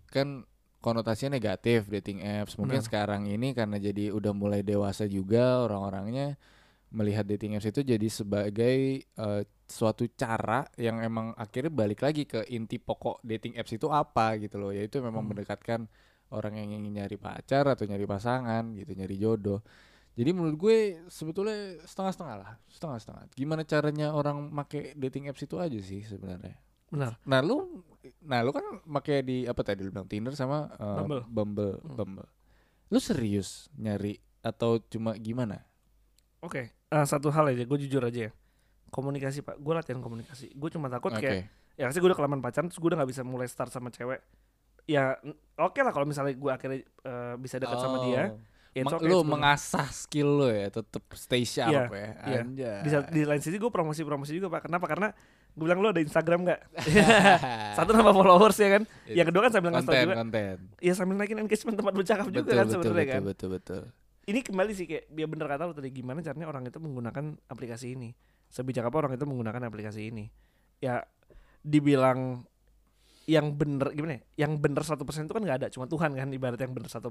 kan 0.08 0.48
konotasinya 0.84 1.36
negatif 1.40 1.88
dating 1.92 2.24
apps. 2.24 2.56
Mungkin 2.60 2.80
Benar. 2.80 2.88
sekarang 2.88 3.22
ini 3.28 3.52
karena 3.56 3.80
jadi 3.80 4.12
udah 4.12 4.32
mulai 4.36 4.62
dewasa 4.64 5.08
juga 5.08 5.64
orang-orangnya 5.64 6.36
melihat 6.94 7.26
dating 7.26 7.58
apps 7.58 7.66
itu 7.68 7.82
jadi 7.82 8.08
sebagai 8.08 8.78
eh, 9.04 9.42
suatu 9.66 10.06
cara 10.14 10.62
yang 10.78 11.02
emang 11.02 11.34
akhirnya 11.34 11.74
balik 11.74 12.06
lagi 12.06 12.30
ke 12.30 12.46
inti 12.48 12.78
pokok 12.78 13.26
dating 13.26 13.58
apps 13.58 13.74
itu 13.74 13.90
apa 13.90 14.38
gitu 14.38 14.62
loh. 14.62 14.70
Yaitu 14.70 15.02
memang 15.02 15.26
Hmm. 15.26 15.34
mendekatkan 15.34 15.90
orang 16.30 16.54
yang 16.58 16.70
ingin 16.78 17.02
nyari 17.02 17.18
pacar 17.18 17.66
atau 17.66 17.86
nyari 17.86 18.06
pasangan 18.06 18.74
gitu 18.78 18.94
nyari 18.94 19.16
jodoh. 19.18 19.62
Jadi 20.14 20.30
menurut 20.30 20.58
gue 20.62 20.78
sebetulnya 21.10 21.82
setengah-setengah 21.90 22.36
lah 22.38 22.52
setengah-setengah. 22.70 23.24
Gimana 23.34 23.66
caranya 23.66 24.14
orang 24.14 24.54
make 24.54 24.94
dating 24.94 25.26
apps 25.26 25.42
itu 25.42 25.58
aja 25.58 25.78
sih 25.82 26.06
sebenarnya. 26.06 26.54
Benar. 26.94 27.18
Nah 27.26 27.42
lu 27.42 27.82
nah 28.22 28.46
lu 28.46 28.54
kan 28.54 28.62
make 28.86 29.26
di 29.26 29.50
apa 29.50 29.66
tadi 29.66 29.82
lu 29.82 29.90
bilang 29.90 30.06
Tinder 30.06 30.38
sama 30.38 30.70
eh, 30.78 30.98
Bumble. 31.02 31.24
Bumble 31.26 31.74
Hmm. 31.82 31.98
Bumble. 31.98 32.30
Lu 32.94 33.02
serius 33.02 33.74
nyari 33.74 34.22
atau 34.46 34.78
cuma 34.86 35.18
gimana? 35.18 35.66
Oke 36.44 36.76
eh, 36.94 37.06
satu 37.10 37.34
hal 37.34 37.50
aja 37.50 37.64
gue 37.66 37.80
jujur 37.90 38.04
aja 38.06 38.30
ya. 38.30 38.32
Komunikasi 38.94 39.42
pak. 39.42 39.58
Gue 39.58 39.74
latihan 39.74 40.00
komunikasi. 40.00 40.54
Gue 40.54 40.70
cuma 40.70 40.88
takut 40.94 41.10
oke. 41.10 41.18
kayak 41.18 41.50
ya 41.74 41.90
pasti 41.90 41.98
gue 41.98 42.10
udah 42.14 42.20
kelamaan 42.22 42.46
pacaran 42.46 42.70
terus 42.70 42.78
gue 42.78 42.90
udah 42.94 43.02
nggak 43.02 43.12
bisa 43.12 43.22
mulai 43.26 43.50
start 43.50 43.74
sama 43.74 43.90
cewek. 43.90 44.22
Ya 44.86 45.18
oke 45.58 45.80
lah 45.82 45.90
kalau 45.90 46.06
misalnya 46.06 46.38
gue 46.38 46.52
akhirnya 46.54 46.80
eh, 46.86 47.36
bisa 47.42 47.58
dekat 47.58 47.78
sama 47.82 48.06
dia. 48.06 48.30
Oh. 48.30 48.38
ya 48.38 48.52
it's 48.74 48.90
okay 48.90 49.06
lu 49.06 49.22
mengasah 49.22 49.86
skill 49.94 50.30
lu 50.42 50.50
ya 50.50 50.68
tetep 50.74 51.06
stay 51.14 51.46
sharp 51.46 51.94
ya. 51.94 52.10
iya. 52.26 52.42
Anjay. 52.42 52.80
di, 52.82 52.90
di 53.14 53.22
lain 53.22 53.42
sisi 53.42 53.62
gue 53.62 53.70
promosi-promosi 53.70 54.34
juga 54.34 54.50
pak. 54.58 54.66
Kenapa? 54.66 54.90
Karena 54.90 55.14
gue 55.54 55.66
bilang 55.66 55.80
lu 55.86 55.94
ada 55.94 56.02
Instagram 56.02 56.50
nggak? 56.50 56.60
Satu 57.78 57.94
nama 57.94 58.10
followers 58.10 58.58
ya 58.58 58.70
kan? 58.82 58.84
Yang 59.06 59.28
kedua 59.30 59.42
kan 59.46 59.52
sambil 59.54 59.70
ngasih 59.78 59.94
juga. 59.94 60.16
konten. 60.18 60.56
Ya 60.82 60.94
sambil 60.98 61.16
naikin 61.22 61.38
engagement 61.38 61.78
tempat 61.78 61.94
bercakap 61.94 62.28
juga 62.34 62.50
betul 62.50 62.58
kan 62.58 62.66
betul 62.66 62.74
sebenarnya 62.74 63.06
betul, 63.06 63.14
kan? 63.14 63.22
betul 63.24 63.50
betul 63.54 64.03
ini 64.24 64.40
kembali 64.40 64.72
sih 64.72 64.88
kayak 64.88 65.12
dia 65.12 65.28
bener 65.28 65.46
kata 65.48 65.68
lu 65.68 65.76
tadi 65.76 65.92
gimana 65.92 66.24
caranya 66.24 66.48
orang 66.48 66.64
itu 66.68 66.80
menggunakan 66.80 67.36
aplikasi 67.52 68.00
ini? 68.00 68.16
Sebijak 68.48 68.88
apa 68.88 69.04
orang 69.04 69.14
itu 69.20 69.26
menggunakan 69.28 69.68
aplikasi 69.68 70.14
ini? 70.14 70.32
Ya 70.80 71.04
dibilang 71.64 72.44
yang 73.28 73.56
bener 73.56 73.92
gimana 73.96 74.20
ya? 74.20 74.48
Yang 74.48 74.52
bener 74.60 74.84
100% 74.84 75.00
itu 75.28 75.34
kan 75.34 75.44
nggak 75.44 75.58
ada 75.64 75.68
cuma 75.72 75.88
Tuhan 75.88 76.12
kan 76.16 76.28
ibarat 76.32 76.60
yang 76.60 76.76
bener 76.76 76.92
100% 76.92 77.04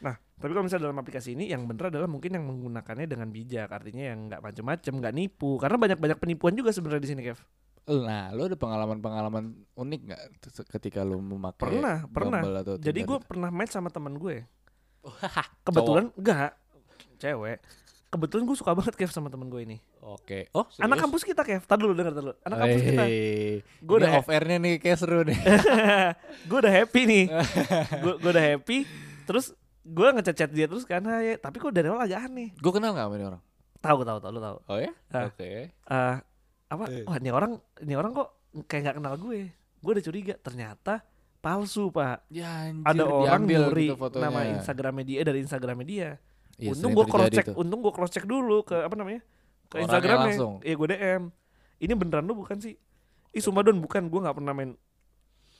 nah 0.00 0.16
tapi 0.16 0.56
kalau 0.56 0.64
misalnya 0.64 0.88
dalam 0.88 0.96
aplikasi 0.96 1.36
ini 1.36 1.52
yang 1.52 1.68
bener 1.68 1.92
adalah 1.92 2.08
mungkin 2.08 2.32
yang 2.32 2.48
menggunakannya 2.48 3.04
dengan 3.04 3.28
bijak 3.28 3.68
artinya 3.68 4.08
yang 4.08 4.32
nggak 4.32 4.40
macem-macem 4.40 4.96
nggak 4.96 5.12
nipu 5.12 5.60
karena 5.60 5.76
banyak-banyak 5.76 6.16
penipuan 6.16 6.56
juga 6.56 6.72
sebenarnya 6.72 7.04
di 7.04 7.10
sini 7.12 7.20
Kev. 7.20 7.36
Nah 7.84 8.32
lu 8.32 8.48
ada 8.48 8.56
pengalaman-pengalaman 8.56 9.60
unik 9.76 10.00
nggak 10.08 10.22
ketika 10.72 11.04
lu 11.04 11.20
memakai 11.20 11.68
pernah 11.68 12.08
pernah. 12.08 12.40
atau 12.40 12.80
jadi 12.80 13.00
gue 13.04 13.18
pernah 13.28 13.52
match 13.52 13.76
sama 13.76 13.92
teman 13.92 14.16
gue 14.16 14.48
kebetulan 15.66 16.12
enggak. 16.16 16.52
Cewek. 17.20 17.58
Kebetulan 18.10 18.42
gue 18.42 18.56
suka 18.58 18.74
banget 18.74 18.94
Kev 18.98 19.14
sama 19.14 19.30
temen 19.30 19.46
gue 19.46 19.62
ini. 19.62 19.78
Oke. 20.02 20.50
Oh 20.50 20.66
anak 20.82 20.98
serius? 20.98 21.02
kampus 21.06 21.22
kita 21.22 21.42
Kev. 21.46 21.62
Tar 21.62 21.78
dulu 21.78 21.94
denger 21.94 22.14
dulu. 22.16 22.32
Anak 22.42 22.56
kampus 22.58 22.82
kita. 22.82 23.04
Ini 23.06 23.86
udah- 23.86 24.12
off 24.18 24.28
airnya 24.34 24.56
nih 24.58 24.74
kayak 24.82 24.98
seru 24.98 25.22
nih. 25.22 25.38
Gue 26.50 26.58
udah 26.58 26.74
happy 26.74 27.02
nih. 27.06 27.24
Gue 28.02 28.12
gue 28.18 28.30
udah 28.34 28.44
happy. 28.56 28.78
Terus 29.30 29.54
gue 29.86 30.06
ngechat 30.10 30.34
chat 30.34 30.50
dia 30.50 30.66
terus 30.66 30.82
kan 30.82 31.06
hai. 31.06 31.38
Tapi 31.38 31.56
kok 31.62 31.70
dari 31.70 31.86
awal 31.86 32.02
agak 32.02 32.26
aneh. 32.26 32.50
Gue 32.58 32.72
kenal 32.74 32.98
nggak 32.98 33.06
sama 33.06 33.14
ini 33.14 33.26
orang? 33.30 33.42
Tahu 33.78 33.98
tahu 34.02 34.18
tahu 34.18 34.30
lu 34.34 34.40
tahu. 34.42 34.56
Oh 34.66 34.78
ya? 34.82 34.90
Ah. 35.14 35.30
oke. 35.30 35.50
Eh, 35.70 36.16
apa? 36.66 36.84
Eh. 36.90 37.04
wah 37.06 37.16
ini 37.16 37.30
orang 37.30 37.52
ini 37.78 37.94
orang 37.94 38.10
kok 38.10 38.28
kayak 38.66 38.90
nggak 38.90 38.96
kenal 38.98 39.14
gue. 39.22 39.54
Gue 39.54 39.90
udah 39.94 40.04
curiga. 40.04 40.34
Ternyata 40.34 41.06
palsu 41.40 41.88
pak. 41.88 42.22
Ya 42.28 42.68
anjir, 42.68 42.84
ada 42.84 43.02
orang 43.04 43.42
diambil 43.48 43.60
nyuri 43.66 43.86
gitu 43.88 43.96
fotonya. 43.96 44.22
nama 44.28 44.40
Instagramnya 44.54 45.04
dia 45.04 45.20
dari 45.24 45.38
Instagramnya 45.40 45.86
dia. 45.88 46.08
Iya, 46.60 46.76
untung 46.76 46.92
gue 46.92 47.06
cross 47.08 47.28
check 47.32 47.48
untung 47.56 47.80
gue 47.80 47.92
cross 47.92 48.12
check 48.12 48.26
dulu 48.28 48.60
ke 48.62 48.76
apa 48.76 48.92
namanya 48.92 49.24
ke 49.72 49.80
Orangnya 49.80 49.84
Instagramnya. 49.88 50.24
langsung. 50.36 50.52
iya 50.60 50.74
gue 50.76 50.88
DM 50.92 51.22
ini 51.80 51.92
beneran 51.96 52.24
lu 52.28 52.36
bukan 52.36 52.60
sih? 52.60 52.76
Ih 53.32 53.40
sumpah 53.40 53.64
don 53.64 53.80
bukan. 53.80 54.12
Gue 54.12 54.20
nggak 54.20 54.36
pernah 54.36 54.52
main 54.52 54.76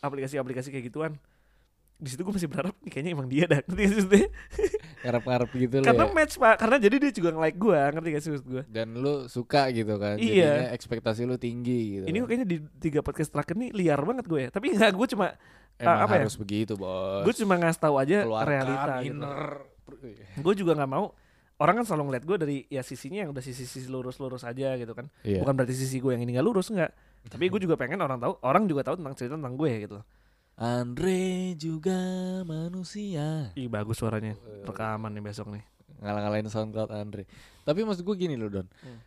aplikasi-aplikasi 0.00 0.68
kayak 0.68 0.92
gituan. 0.92 1.12
Di 1.96 2.08
situ 2.12 2.20
gue 2.24 2.32
masih 2.32 2.48
berharap 2.48 2.76
nih 2.84 2.90
kayaknya 2.92 3.12
emang 3.16 3.28
dia 3.28 3.44
dah 3.48 3.60
gak? 5.00 5.02
Ngarep-ngarep 5.02 5.50
gitu 5.54 5.74
loh 5.76 5.86
karena 5.86 6.04
ya. 6.04 6.12
match 6.12 6.34
pak 6.36 6.54
karena 6.56 6.76
jadi 6.78 6.96
dia 6.98 7.10
juga 7.10 7.28
nge-like 7.32 7.58
gue 7.58 7.78
ngerti 7.90 8.08
gak 8.10 8.20
sih 8.20 8.30
maksud 8.30 8.46
gue 8.46 8.62
Dan 8.66 8.88
lu 8.94 9.14
suka 9.26 9.62
gitu 9.70 9.94
kan. 9.96 10.14
Iya. 10.14 10.44
Jadinya 10.46 10.70
ekspektasi 10.72 11.20
lu 11.24 11.36
tinggi 11.36 11.80
gitu. 11.96 12.04
ini 12.06 12.18
kayaknya 12.20 12.46
di 12.46 12.56
tiga 12.78 13.00
podcast 13.00 13.30
terakhir 13.30 13.56
nih 13.56 13.70
liar 13.72 13.98
banget 13.98 14.24
gue 14.24 14.40
ya 14.40 14.50
tapi 14.50 14.72
nggak 14.72 14.92
gue 14.92 15.08
cuma 15.10 15.32
Emang 15.76 16.04
apa 16.04 16.12
ya? 16.14 16.22
harus 16.22 16.36
begitu, 16.36 16.76
Bos. 16.76 17.24
gue 17.24 17.34
cuma 17.38 17.56
ngasih 17.56 17.80
tahu 17.80 17.96
aja 17.96 18.16
Keluarkan 18.22 18.46
realita 18.46 18.92
gitu 19.00 19.16
inner. 19.16 19.44
gue 20.36 20.54
juga 20.54 20.72
nggak 20.74 20.90
mau 20.90 21.16
orang 21.56 21.80
kan 21.80 21.84
selalu 21.86 22.02
ngeliat 22.06 22.24
gue 22.24 22.36
dari 22.36 22.56
ya 22.66 22.80
sisinya 22.80 23.20
yang 23.20 23.30
udah 23.30 23.40
sisi-sisi 23.40 23.84
lurus-lurus 23.84 24.44
aja 24.44 24.76
gitu 24.76 24.92
kan 24.92 25.08
Iya. 25.20 25.40
bukan 25.40 25.52
berarti 25.54 25.74
sisi 25.74 25.96
gue 25.98 26.12
yang 26.12 26.20
ini 26.20 26.32
nggak 26.32 26.44
lurus 26.44 26.68
nggak 26.68 26.90
tapi 27.26 27.48
gue 27.48 27.60
juga 27.60 27.76
pengen 27.76 27.96
orang 27.98 28.16
tahu 28.16 28.32
orang 28.40 28.64
juga 28.64 28.80
tahu 28.82 28.96
tentang 28.96 29.14
cerita 29.14 29.34
tentang 29.36 29.56
gue 29.56 29.70
gitu 29.78 29.98
Andre 30.60 31.56
juga 31.56 31.96
manusia. 32.44 33.48
ih 33.56 33.72
bagus 33.72 33.96
suaranya 33.96 34.36
rekaman 34.68 35.08
nih 35.16 35.24
besok 35.24 35.48
nih 35.56 35.64
Ngalah-ngalahin 36.00 36.48
SoundCloud 36.48 36.90
Andre. 36.96 37.28
Tapi 37.64 37.84
maksud 37.84 38.08
gue 38.08 38.16
gini 38.16 38.32
loh 38.32 38.48
Don. 38.48 38.64
Hmm. 38.64 39.00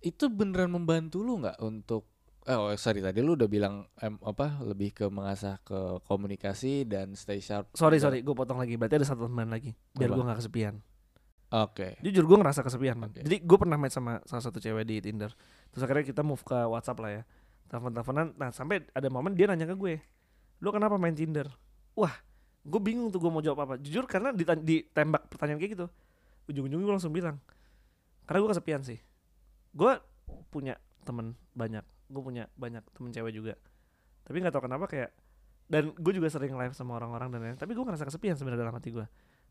Itu 0.00 0.32
beneran 0.32 0.72
membantu 0.72 1.20
lu 1.20 1.44
nggak 1.44 1.60
untuk 1.60 2.08
eh 2.42 2.58
oh, 2.58 2.74
sorry 2.74 2.98
tadi 2.98 3.22
lu 3.22 3.38
udah 3.38 3.46
bilang 3.46 3.86
em, 4.02 4.18
apa 4.26 4.58
lebih 4.66 4.90
ke 4.90 5.06
mengasah 5.06 5.62
ke 5.62 6.02
komunikasi 6.10 6.82
dan 6.82 7.14
stay 7.14 7.38
sharp. 7.38 7.70
sorry 7.70 8.02
sorry 8.02 8.18
gue 8.18 8.34
potong 8.34 8.58
lagi 8.58 8.74
berarti 8.74 8.98
ada 8.98 9.06
satu 9.06 9.30
teman 9.30 9.46
lagi 9.46 9.78
biar 9.94 10.10
gue 10.10 10.24
nggak 10.26 10.42
kesepian 10.42 10.82
Oke. 11.54 12.02
jujur 12.02 12.26
gue 12.26 12.38
ngerasa 12.42 12.66
kesepian 12.66 12.98
man. 12.98 13.14
Oke. 13.14 13.22
jadi 13.22 13.46
gue 13.46 13.58
pernah 13.62 13.78
match 13.78 13.94
sama 13.94 14.18
salah 14.26 14.42
satu 14.42 14.58
cewek 14.58 14.82
di 14.82 14.98
Tinder 14.98 15.30
terus 15.70 15.86
akhirnya 15.86 16.02
kita 16.02 16.26
move 16.26 16.42
ke 16.42 16.58
WhatsApp 16.66 16.98
lah 16.98 17.10
ya 17.14 17.22
telepon 17.70 17.94
teleponan 17.94 18.26
nah 18.34 18.50
sampai 18.50 18.90
ada 18.90 19.06
momen 19.06 19.38
dia 19.38 19.46
nanya 19.46 19.70
ke 19.70 19.78
gue 19.78 20.02
lu 20.62 20.68
kenapa 20.70 20.94
main 20.96 21.12
Tinder? 21.12 21.50
Wah 21.98 22.14
gue 22.62 22.78
bingung 22.78 23.10
tuh 23.10 23.18
gue 23.18 23.30
mau 23.30 23.42
jawab 23.42 23.66
apa. 23.66 23.74
Jujur 23.82 24.06
karena 24.06 24.30
ditembak 24.32 25.26
pertanyaan 25.26 25.58
kayak 25.58 25.72
gitu 25.74 25.86
ujung-ujungnya 26.46 26.86
gue 26.86 26.94
langsung 26.94 27.14
bilang. 27.14 27.42
Karena 28.26 28.38
gue 28.46 28.50
kesepian 28.54 28.82
sih. 28.86 28.98
Gue 29.74 29.98
punya 30.48 30.78
temen 31.02 31.34
banyak 31.58 31.82
gue 32.12 32.22
punya 32.22 32.44
banyak 32.54 32.84
temen 32.94 33.10
cewek 33.10 33.32
juga. 33.34 33.54
Tapi 34.22 34.36
nggak 34.38 34.54
tahu 34.54 34.64
kenapa 34.70 34.86
kayak 34.86 35.10
dan 35.66 35.90
gue 35.96 36.12
juga 36.14 36.28
sering 36.30 36.54
live 36.54 36.74
sama 36.76 37.00
orang-orang 37.00 37.32
dan 37.32 37.40
lain 37.40 37.56
tapi 37.56 37.72
gue 37.72 37.80
ngerasa 37.80 38.04
kesepian 38.04 38.36
sebenarnya 38.36 38.66
dalam 38.66 38.76
hati 38.76 38.92
gue 38.92 39.06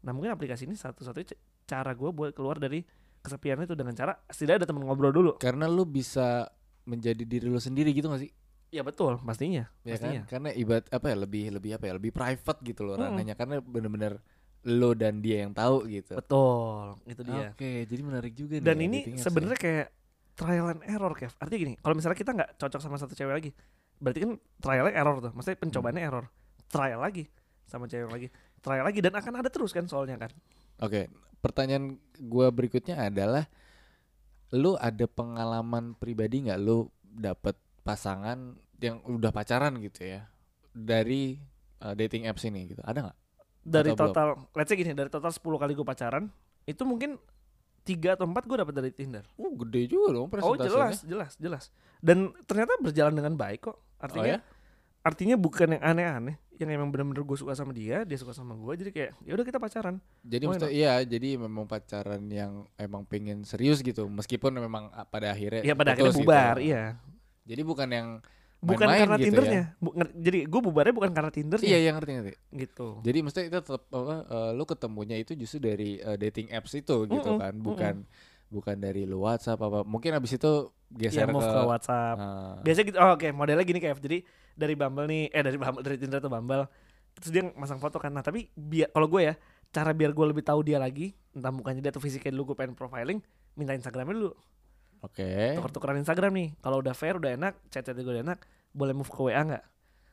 nah 0.05 0.13
mungkin 0.13 0.29
aplikasi 0.37 0.69
ini 0.69 0.77
satu-satunya 0.77 1.33
cara 1.65 1.97
gue 1.97 2.09
buat 2.13 2.29
keluar 2.35 2.61
dari 2.61 2.85
kesepian 3.21 3.61
itu 3.63 3.77
dengan 3.77 3.93
cara 3.93 4.17
setidaknya 4.27 4.65
ada 4.65 4.67
temen 4.67 4.83
ngobrol 4.83 5.13
dulu. 5.13 5.31
Karena 5.37 5.69
lu 5.69 5.85
bisa 5.85 6.49
menjadi 6.89 7.21
diri 7.21 7.47
lu 7.47 7.61
sendiri 7.61 7.93
gitu 7.93 8.09
gak 8.09 8.25
sih? 8.25 8.31
Ya 8.71 8.81
betul 8.81 9.19
pastinya 9.21 9.67
Ya 9.83 9.93
pastinya 9.93 10.21
kan? 10.23 10.31
Karena 10.31 10.49
ibarat 10.55 10.87
apa 10.89 11.05
ya 11.11 11.17
lebih 11.19 11.43
lebih 11.51 11.71
apa 11.75 11.85
ya 11.85 11.93
lebih 11.99 12.11
private 12.11 12.59
gitu 12.63 12.81
loh 12.87 12.95
Mm-mm. 12.95 13.05
ranahnya 13.11 13.35
karena 13.35 13.59
bener-bener 13.59 14.23
lo 14.61 14.93
dan 14.93 15.19
dia 15.19 15.41
yang 15.43 15.51
tahu 15.51 15.89
gitu. 15.89 16.13
betul 16.15 16.95
itu 17.03 17.21
dia 17.25 17.49
Oke, 17.51 17.83
jadi 17.83 18.01
menarik 18.05 18.33
juga 18.37 18.61
nih. 18.61 18.65
dan 18.65 18.77
ya, 18.77 18.85
ini 18.85 18.99
apps 19.03 19.17
ya. 19.17 19.23
sebenarnya 19.25 19.59
kayak 19.59 19.87
trial 20.37 20.65
and 20.69 20.81
error 20.85 21.13
Kev 21.17 21.33
artinya 21.41 21.59
gini 21.59 21.73
kalau 21.81 21.95
misalnya 21.97 22.17
kita 22.17 22.31
nggak 22.31 22.49
cocok 22.61 22.79
sama 22.81 22.95
satu 23.01 23.13
cewek 23.17 23.33
lagi 23.35 23.51
berarti 23.97 24.19
kan 24.21 24.31
trialnya 24.61 24.93
error 24.95 25.17
tuh 25.19 25.31
maksudnya 25.33 25.57
pencobaannya 25.59 26.01
error 26.01 26.25
trial 26.69 27.01
lagi 27.01 27.25
sama 27.65 27.89
cewek 27.89 28.09
lagi 28.09 28.27
trial 28.61 28.85
lagi 28.85 28.99
dan 29.01 29.13
akan 29.17 29.33
ada 29.41 29.49
terus 29.49 29.73
kan 29.73 29.85
soalnya 29.89 30.15
kan 30.17 30.31
Oke, 30.81 31.09
pertanyaan 31.41 31.97
gua 32.17 32.49
berikutnya 32.49 32.97
adalah 32.97 33.45
lu 34.51 34.73
ada 34.77 35.05
pengalaman 35.05 35.93
pribadi 35.93 36.45
nggak 36.45 36.59
lu 36.61 36.85
dapet 37.01 37.53
pasangan 37.81 38.55
yang 38.81 39.01
udah 39.05 39.29
pacaran 39.33 39.77
gitu 39.81 40.05
ya 40.05 40.25
dari 40.73 41.37
uh, 41.81 41.93
dating 41.97 42.25
apps 42.25 42.45
ini 42.47 42.71
gitu? 42.71 42.81
Ada 42.85 43.09
nggak? 43.09 43.21
dari 43.61 43.93
Atau 43.93 44.09
belum? 44.09 44.13
total 44.13 44.29
let's 44.57 44.69
say 44.73 44.77
gini 44.77 44.91
dari 44.97 45.09
total 45.09 45.29
10 45.29 45.41
kali 45.41 45.71
gue 45.77 45.85
pacaran 45.85 46.25
itu 46.65 46.81
mungkin 46.81 47.21
tiga 47.81 48.13
atau 48.13 48.29
empat 48.29 48.45
gue 48.45 48.57
dapat 48.61 48.73
dari 48.77 48.91
Tinder 48.93 49.25
Uh, 49.37 49.53
gede 49.65 49.89
juga 49.89 50.13
dong 50.13 50.27
oh 50.29 50.57
jelas 50.57 51.01
jelas 51.05 51.31
jelas 51.37 51.63
dan 52.01 52.33
ternyata 52.45 52.77
berjalan 52.81 53.13
dengan 53.13 53.33
baik 53.37 53.69
kok 53.69 53.77
Oh 54.01 54.09
artinya 54.09 54.37
ya? 54.37 55.05
artinya 55.05 55.37
bukan 55.37 55.77
yang 55.77 55.83
aneh-aneh 55.85 56.37
yang 56.57 56.69
emang 56.73 56.89
bener-bener 56.93 57.25
gue 57.25 57.37
suka 57.37 57.53
sama 57.57 57.73
dia 57.73 58.01
dia 58.01 58.17
suka 58.17 58.33
sama 58.33 58.53
gue 58.53 58.73
jadi 58.81 58.89
kayak 58.93 59.11
ya 59.25 59.31
udah 59.33 59.45
kita 59.45 59.57
pacaran 59.57 59.97
Jadi 60.21 60.43
maksudnya 60.45 60.73
iya, 60.73 60.93
jadi 61.01 61.41
memang 61.41 61.65
pacaran 61.65 62.21
yang 62.29 62.69
emang 62.77 63.01
pengen 63.05 63.41
serius 63.41 63.81
gitu, 63.81 64.05
meskipun 64.05 64.53
memang 64.61 64.93
ah, 64.93 65.05
pada 65.05 65.33
akhirnya 65.33 65.65
ya 65.65 65.73
pada 65.73 65.97
akhirnya 65.97 66.13
putus 66.13 66.21
bubar 66.21 66.61
gitu. 66.61 66.69
iya 66.69 67.01
Jadi 67.49 67.61
bukan 67.65 67.89
yang 67.91 68.07
bukan 68.61 68.85
main-main 68.85 69.01
karena 69.01 69.17
gitu 69.17 69.25
tindernya. 69.33 69.61
Bu- 69.81 69.95
nger- 69.97 70.13
jadi 70.21 70.39
gue 70.45 70.61
bubarnya 70.61 70.93
bukan 70.93 71.11
karena 71.17 71.31
tindernya 71.33 71.67
Iya, 71.67 71.77
iya 71.81 71.91
ngerti 71.95 72.11
ngerti. 72.17 72.33
gitu. 72.53 72.87
Jadi 73.01 73.17
maksudnya 73.25 73.45
itu 73.49 73.57
tetap 73.65 73.83
apa 73.89 74.15
eh, 74.29 74.49
lu 74.53 74.63
ketemunya 74.69 75.17
itu 75.17 75.33
justru 75.33 75.57
dari 75.69 75.97
eh, 75.97 76.17
dating 76.21 76.53
apps 76.53 76.73
itu 76.77 76.95
gitu 77.09 77.33
Mm-mm, 77.33 77.39
kan, 77.41 77.53
bukan 77.57 77.95
bukan 78.53 78.75
dari 78.77 79.09
lu 79.09 79.25
WhatsApp 79.25 79.57
apa. 79.61 79.81
Mungkin 79.81 80.11
abis 80.17 80.37
itu 80.37 80.51
ya 81.09 81.25
geser 81.25 81.25
move 81.25 81.41
ke, 81.41 81.49
ke 81.49 81.61
WhatsApp. 81.65 82.17
Ah, 82.19 82.61
biasanya 82.61 82.85
gitu 82.93 82.97
oh, 83.01 83.11
oke 83.17 83.27
modelnya 83.33 83.65
gini 83.65 83.79
kayak 83.81 83.97
jadi 83.97 84.17
dari 84.53 84.73
Bumble 84.77 85.07
nih 85.09 85.23
eh 85.33 85.41
dari 85.41 85.57
Bumble 85.57 85.81
dari 85.81 85.97
Tinder 85.97 86.19
atau 86.21 86.29
Bumble. 86.29 86.63
Terus 87.17 87.29
dia 87.33 87.43
masang 87.57 87.79
foto 87.81 87.97
kan. 87.97 88.11
Nah 88.13 88.21
tapi 88.21 88.49
biar 88.53 88.93
kalau 88.93 89.07
gue 89.09 89.21
ya 89.31 89.33
cara 89.71 89.91
biar 89.95 90.11
gue 90.13 90.25
lebih 90.29 90.43
tahu 90.45 90.61
dia 90.61 90.77
lagi 90.77 91.15
entah 91.33 91.49
mukanya 91.49 91.79
dia 91.79 91.91
atau 91.95 92.03
fisiknya 92.03 92.35
dulu 92.35 92.53
gue 92.53 92.57
pengen 92.59 92.75
profiling 92.75 93.19
minta 93.55 93.71
Instagramnya 93.73 94.15
dulu 94.19 94.31
Oke. 95.01 95.57
tuker-tukeran 95.57 95.97
Instagram 96.01 96.31
nih. 96.37 96.49
Kalau 96.61 96.77
udah 96.77 96.93
fair 96.93 97.17
udah 97.17 97.33
enak 97.33 97.53
chat-chat 97.73 97.97
gue 97.97 98.05
udah 98.05 98.21
enak 98.21 98.39
boleh 98.71 98.93
move 98.93 99.09
ke 99.09 99.17
WA 99.17 99.41
nggak? 99.41 99.63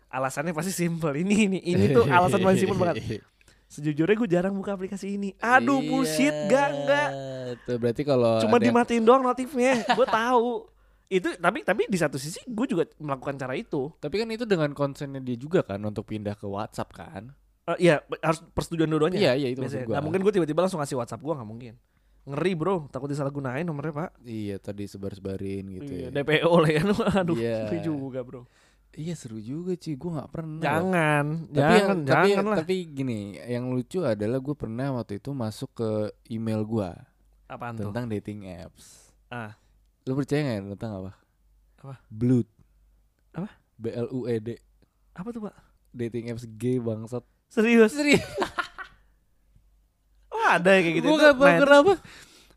Alasannya 0.08 0.56
pasti 0.56 0.72
simple 0.72 1.12
ini 1.20 1.44
ini 1.44 1.58
ini 1.60 1.92
tuh 1.92 2.08
alasan 2.08 2.40
paling 2.40 2.56
simple 2.56 2.80
banget. 2.80 3.04
Sejujurnya 3.72 4.16
gue 4.16 4.28
jarang 4.32 4.56
buka 4.56 4.72
aplikasi 4.72 5.20
ini. 5.20 5.36
Aduh 5.44 5.84
bullshit 5.84 6.32
Iya, 6.32 6.48
gak 6.48 6.68
enggak 6.72 7.08
Tuh 7.68 7.76
berarti 7.76 8.02
kalau 8.08 8.40
cuma 8.40 8.56
dimatiin 8.56 9.04
doang 9.04 9.20
notifnya 9.20 9.84
gue 9.84 10.06
tahu. 10.08 10.64
Itu 11.08 11.36
tapi 11.36 11.64
tapi 11.64 11.84
di 11.84 11.98
satu 12.00 12.16
sisi 12.16 12.40
gue 12.48 12.66
juga 12.68 12.88
melakukan 12.96 13.36
cara 13.36 13.52
itu. 13.52 13.92
Tapi 14.00 14.24
kan 14.24 14.28
itu 14.32 14.48
dengan 14.48 14.72
konsennya 14.72 15.20
dia 15.20 15.36
juga 15.36 15.60
kan 15.60 15.84
untuk 15.84 16.08
pindah 16.08 16.32
ke 16.32 16.48
WhatsApp 16.48 16.96
kan? 16.96 17.28
Eh, 17.76 17.92
iya 17.92 18.00
harus 18.24 18.40
persetujuan 18.56 18.88
dua-duanya? 18.88 19.20
Iya, 19.20 19.32
iya 19.36 19.48
itu 19.52 19.60
maksud 19.60 19.84
nggak 19.84 20.00
mungkin 20.00 20.20
gue 20.24 20.32
tiba-tiba 20.32 20.64
langsung 20.64 20.80
ngasih 20.80 20.96
WhatsApp 20.96 21.20
gue 21.20 21.34
nggak 21.36 21.48
mungkin 21.48 21.76
ngeri 22.28 22.52
bro 22.52 22.84
takut 22.88 23.08
disalahgunain 23.08 23.64
nomornya 23.64 23.92
pak 23.96 24.10
Iya, 24.22 24.60
tadi 24.60 24.84
sebar-sebarin 24.84 25.64
gitu 25.72 25.92
iya, 25.92 26.08
ya. 26.12 26.20
DPO 26.20 26.52
lah 26.52 26.70
ya 26.70 26.82
aduh 27.24 27.36
Iya. 27.36 27.58
ngeri 27.66 27.78
juga 27.80 28.20
bro 28.22 28.42
Iya 28.98 29.14
seru 29.14 29.38
juga 29.38 29.78
sih, 29.78 29.94
gue 29.94 30.10
nggak 30.10 30.30
pernah. 30.32 30.58
loh. 30.58 30.64
jangan 30.64 31.26
Tapi 31.46 31.54
jangan 31.54 31.78
yang, 31.78 31.98
tapi, 32.02 32.28
jangan 32.34 32.44
lah 32.50 32.58
tapi 32.58 32.76
gini, 32.88 33.18
yang 33.38 33.70
lucu 33.70 34.02
adalah 34.02 34.40
gue 34.40 34.56
pernah 34.58 34.90
waktu 34.90 35.20
itu 35.20 35.30
masuk 35.30 35.70
ke 35.76 35.90
email 36.26 36.64
gue 36.66 36.88
apaan 37.46 37.78
tuh 37.78 37.92
tentang 37.92 38.10
dating 38.10 38.48
apps. 38.48 39.12
Ah. 39.28 39.54
Lu 40.02 40.16
percaya 40.16 40.40
nggak 40.42 40.74
tentang 40.74 40.92
apa? 40.98 41.12
Apa? 41.78 41.94
Blood. 42.10 42.48
Apa? 43.36 43.48
B 43.76 43.92
L 43.92 44.08
U 44.10 44.26
E 44.26 44.40
D. 44.40 44.58
apa 45.14 45.28
tuh 45.30 45.46
pak 45.46 45.54
Dating 45.90 46.32
apps 46.32 46.48
gay 46.56 46.80
bangsat. 46.80 47.22
serius 47.46 47.92
Serius? 47.92 48.24
ada 50.50 50.70
ya 50.70 50.80
kayak 50.80 50.94
gitu 50.96 51.06
gue 51.06 51.16
gak 51.18 51.34
main- 51.36 51.60
kenapa. 51.60 51.92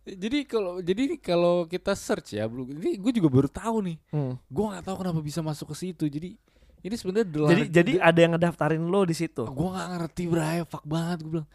Jadi 0.01 0.39
kalau 0.43 0.73
jadi 0.79 1.03
kalau 1.15 1.55
kita 1.63 1.93
search 1.93 2.33
ya, 2.33 2.49
ini 2.49 2.95
gue 2.95 3.11
juga 3.13 3.29
baru 3.29 3.45
tahu 3.47 3.77
nih. 3.83 3.97
Hmm. 4.09 4.33
Gue 4.47 4.65
nggak 4.67 4.83
tahu 4.83 4.95
kenapa 4.97 5.19
bisa 5.19 5.39
masuk 5.39 5.69
ke 5.69 5.75
situ. 5.77 6.05
Jadi 6.05 6.33
ini 6.81 6.95
sebenarnya 6.95 7.27
jadi 7.29 7.63
jadi 7.71 7.91
ada 7.99 8.19
yang 8.19 8.33
ngedaftarin 8.33 8.81
lo 8.81 9.05
di 9.05 9.13
situ 9.13 9.45
gue 9.45 9.69
nggak 9.69 9.89
ngerti 9.93 10.23
bray 10.25 10.65
fuck 10.65 10.81
banget 10.81 11.21
gue 11.21 11.31
bilang 11.31 11.49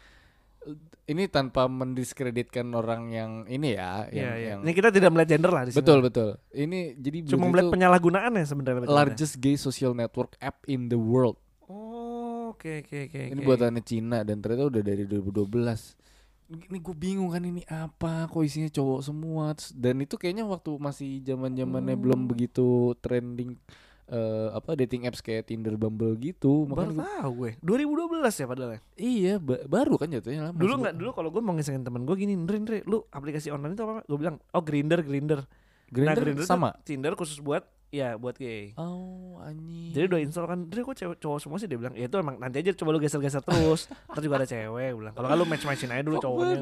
ini 1.05 1.23
tanpa 1.25 1.67
mendiskreditkan 1.67 2.63
orang 2.71 3.11
yang 3.11 3.31
ini 3.45 3.75
ya 3.75 4.07
Iya, 4.07 4.11
yang, 4.13 4.23
iya. 4.31 4.47
yang 4.49 4.59
Ini 4.61 4.71
kita 4.71 4.87
tidak 4.87 5.09
melihat 5.09 5.29
gender 5.29 5.51
lah 5.51 5.63
di 5.63 5.71
sini. 5.71 5.79
betul 5.79 5.99
betul 5.99 6.29
ini 6.53 6.79
jadi 6.93 7.17
Cuma 7.27 7.47
melihat 7.47 7.67
itu 7.67 7.75
penyalahgunaannya 7.75 8.43
sebenarnya. 8.45 8.87
largest 8.87 9.35
gay 9.37 9.55
social 9.55 9.91
network 9.91 10.35
app 10.37 10.63
in 10.65 10.87
the 10.87 10.95
world 10.95 11.35
Oh, 11.67 12.51
oke 12.51 12.63
oke 12.81 12.97
oke. 13.05 13.21
ini 13.27 13.35
oke. 13.37 13.43
buatannya 13.45 13.83
Cina 13.83 14.23
dan 14.23 14.39
ternyata 14.39 14.63
udah 14.69 14.79
dari 14.81 15.03
2012 15.03 16.06
ini 16.47 16.77
gue 16.77 16.95
bingung 16.95 17.27
kan 17.27 17.41
ini 17.41 17.61
apa 17.65 18.25
kok 18.25 18.39
isinya 18.39 18.67
cowok 18.67 18.99
semua 19.01 19.45
dan 19.73 19.99
itu 19.99 20.15
kayaknya 20.15 20.43
waktu 20.43 20.71
masih 20.75 21.19
zaman 21.21 21.51
zamannya 21.53 21.93
Hmm. 21.93 22.03
belum 22.03 22.21
begitu 22.25 22.67
trending 22.97 23.59
eh, 24.05 24.49
apa 24.49 24.71
dating 24.73 25.03
apps 25.03 25.19
kayak 25.19 25.45
Tinder 25.45 25.75
Bumble 25.75 26.15
gitu 26.15 26.63
baru 26.65 26.95
gua- 26.95 27.03
tahu 27.19 27.31
gue. 27.37 27.51
2012 27.59 28.31
ya 28.33 28.45
padahal. 28.45 28.71
ya? 28.71 28.79
iya 28.95 29.33
ba- 29.37 29.67
baru 29.67 29.95
kan 29.95 30.07
jatuhnya 30.07 30.41
lama 30.45 30.55
Dulu 30.55 30.73
nggak 30.77 30.95
dulu 30.95 31.09
kalau 31.11 31.29
gue 31.29 31.41
mau 31.41 31.51
ngisengin 31.51 31.83
temen 31.83 32.01
gue 32.01 32.15
gini, 32.15 32.31
Ndre, 32.33 32.57
Ndre, 32.57 32.77
lu 32.83 33.03
aplikasi 33.05 33.51
online 33.51 33.75
itu 33.75 33.83
apa? 33.83 34.01
Gue 34.01 34.15
bilang, 34.17 34.39
oh 34.49 34.63
Grinder, 34.63 35.03
Grinder. 35.03 35.43
Grindr, 35.87 36.19
Grindr 36.21 36.39
tuh 36.39 36.47
sama. 36.47 36.71
Tinder 36.81 37.15
khusus 37.15 37.39
buat 37.39 37.67
ya 37.89 38.15
buat 38.15 38.35
gay. 38.35 38.75
Oh, 38.75 39.39
anjing. 39.39 39.91
Jadi 39.91 40.05
udah 40.07 40.19
install 40.19 40.45
kan, 40.45 40.59
dia 40.65 40.81
kok 40.81 40.93
cewek 40.93 41.17
cowok 41.17 41.39
semua 41.39 41.57
sih 41.57 41.65
dia 41.65 41.75
bilang, 41.75 41.93
ya 41.93 42.05
itu 42.05 42.15
emang 42.15 42.35
nanti 42.35 42.59
aja 42.59 42.71
coba 42.73 42.89
lu 42.91 42.99
geser-geser 42.99 43.39
terus. 43.39 43.87
Ntar 44.11 44.21
juga 44.21 44.35
ada 44.37 44.47
cewek 44.47 44.91
bilang. 44.93 45.13
Kalau 45.13 45.27
nggak 45.27 45.37
lu 45.37 45.45
match-matchin 45.45 45.89
aja 45.89 46.03
dulu 46.03 46.17
cowoknya. 46.17 46.59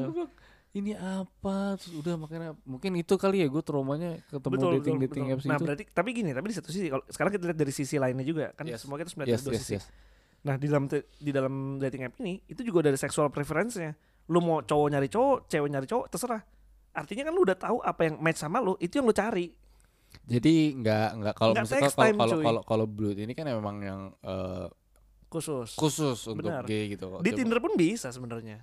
Ini 0.72 0.92
apa? 0.92 1.80
Terus 1.80 1.92
udah 1.96 2.14
makanya 2.14 2.52
mungkin 2.62 2.92
itu 2.94 3.16
kali 3.16 3.40
ya 3.40 3.48
gue 3.48 3.62
traumanya 3.64 4.20
ketemu 4.28 4.52
Betul, 4.52 4.70
dating 4.76 4.96
betul, 5.00 5.04
dating 5.08 5.24
betul. 5.24 5.36
apps 5.40 5.44
Nah 5.48 5.56
itu. 5.56 5.64
berarti 5.64 5.82
tapi 5.88 6.08
gini, 6.12 6.30
tapi 6.30 6.46
di 6.52 6.56
satu 6.56 6.68
sisi 6.68 6.86
kalau 6.86 7.04
sekarang 7.08 7.32
kita 7.32 7.44
lihat 7.48 7.58
dari 7.58 7.72
sisi 7.72 7.96
lainnya 7.96 8.20
juga 8.22 8.52
kan 8.52 8.68
Yes. 8.68 8.84
semua 8.84 9.00
kita 9.00 9.08
harus 9.08 9.16
melihat 9.16 9.32
Yes, 9.32 9.40
dari 9.40 9.46
dua 9.46 9.54
yes, 9.56 9.62
sisi. 9.64 9.74
yes. 9.80 9.84
Nah 10.44 10.54
di 10.54 10.66
dalam 10.68 10.84
di 11.16 11.30
dalam 11.32 11.54
dating 11.80 12.02
app 12.04 12.14
ini 12.20 12.44
itu 12.44 12.60
juga 12.60 12.84
ada 12.84 12.92
sexual 12.94 13.32
preference-nya. 13.32 13.96
Lu 14.28 14.38
mau 14.38 14.60
cowok 14.60 14.88
nyari 14.92 15.08
cowok, 15.08 15.48
cewek 15.48 15.68
nyari 15.70 15.86
cowok, 15.88 16.06
terserah. 16.06 16.42
Artinya 16.92 17.22
kan 17.24 17.32
lu 17.32 17.40
udah 17.40 17.56
tahu 17.56 17.76
apa 17.80 18.00
yang 18.04 18.14
match 18.20 18.38
sama 18.38 18.60
lu, 18.60 18.76
itu 18.76 19.00
yang 19.00 19.08
lu 19.08 19.12
cari. 19.12 19.56
Jadi 20.26 20.74
nggak 20.74 21.08
nggak 21.22 21.34
kalau 21.38 21.54
text 21.54 21.94
kalau 21.94 22.18
kalau 22.18 22.36
kalau 22.42 22.60
kalau 22.66 22.86
blood 22.90 23.14
ini 23.14 23.30
kan 23.30 23.46
emang 23.46 23.78
yang 23.78 24.00
eh, 24.26 24.66
Khusus. 25.26 25.74
khusus 25.74 26.18
untuk 26.26 26.50
Benar. 26.50 26.66
gay 26.66 26.94
gitu. 26.94 27.06
Di 27.22 27.30
Coba- 27.30 27.38
Tinder 27.38 27.58
pun 27.62 27.72
bisa 27.74 28.10
sebenarnya. 28.10 28.62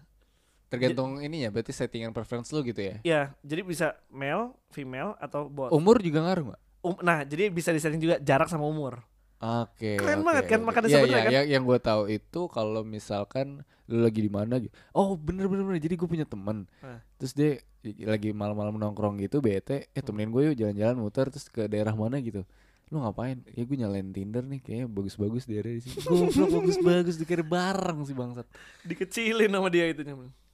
tergantung 0.73 1.21
ininya 1.21 1.53
berarti 1.53 1.69
settingan 1.69 2.09
preference 2.17 2.49
lu 2.49 2.65
gitu 2.65 2.81
ya. 2.81 2.95
Ya, 3.05 3.21
jadi 3.45 3.61
bisa 3.61 3.93
male, 4.09 4.57
female 4.73 5.13
atau 5.21 5.45
bot. 5.45 5.69
Umur 5.69 6.01
juga 6.01 6.25
ngaruh 6.25 6.49
nggak? 6.49 6.61
Um, 6.81 6.97
nah, 7.05 7.21
jadi 7.21 7.53
bisa 7.53 7.69
disetting 7.69 8.01
juga 8.01 8.17
jarak 8.17 8.49
sama 8.49 8.65
umur. 8.65 9.05
Oke. 9.43 9.99
Keren 9.99 10.23
oke, 10.23 10.27
banget 10.31 10.45
kan, 10.47 10.59
makanya 10.63 10.87
Iya, 10.87 10.95
sebenarnya 10.95 11.19
iya, 11.19 11.23
kan. 11.27 11.33
yang, 11.35 11.45
yang 11.51 11.63
gue 11.67 11.79
tahu 11.83 12.03
itu 12.07 12.41
kalau 12.47 12.81
misalkan 12.87 13.67
lu 13.91 13.99
lagi 13.99 14.23
di 14.23 14.31
mana 14.31 14.63
gitu. 14.63 14.71
Oh 14.95 15.19
bener 15.19 15.51
bener 15.51 15.67
bener. 15.67 15.83
Jadi 15.83 15.95
gue 15.99 16.07
punya 16.07 16.23
temen. 16.23 16.63
Nah. 16.79 17.03
Terus 17.19 17.35
dia 17.35 17.59
lagi 18.07 18.31
malam-malam 18.31 18.79
nongkrong 18.79 19.19
gitu 19.19 19.43
bete. 19.43 19.91
Eh 19.91 19.99
temenin 19.99 20.31
gue 20.31 20.41
yuk 20.47 20.55
jalan-jalan 20.55 20.95
muter 20.95 21.27
terus 21.27 21.51
ke 21.51 21.67
daerah 21.67 21.91
mana 21.91 22.23
gitu. 22.23 22.47
Lu 22.87 23.03
ngapain? 23.03 23.43
Ya 23.51 23.67
gue 23.67 23.75
nyalain 23.75 24.07
Tinder 24.15 24.47
nih 24.47 24.63
kayaknya 24.63 24.87
bagus-bagus 24.87 25.43
di 25.43 25.59
area 25.59 25.75
di 25.75 25.81
sini. 25.83 25.99
Goblok 26.07 26.63
bagus-bagus 26.63 27.15
dikira 27.19 27.43
bareng 27.43 27.99
sih 28.07 28.15
bangsat. 28.15 28.47
Dikecilin 28.87 29.51
sama 29.51 29.67
dia 29.67 29.91
itu. 29.91 30.07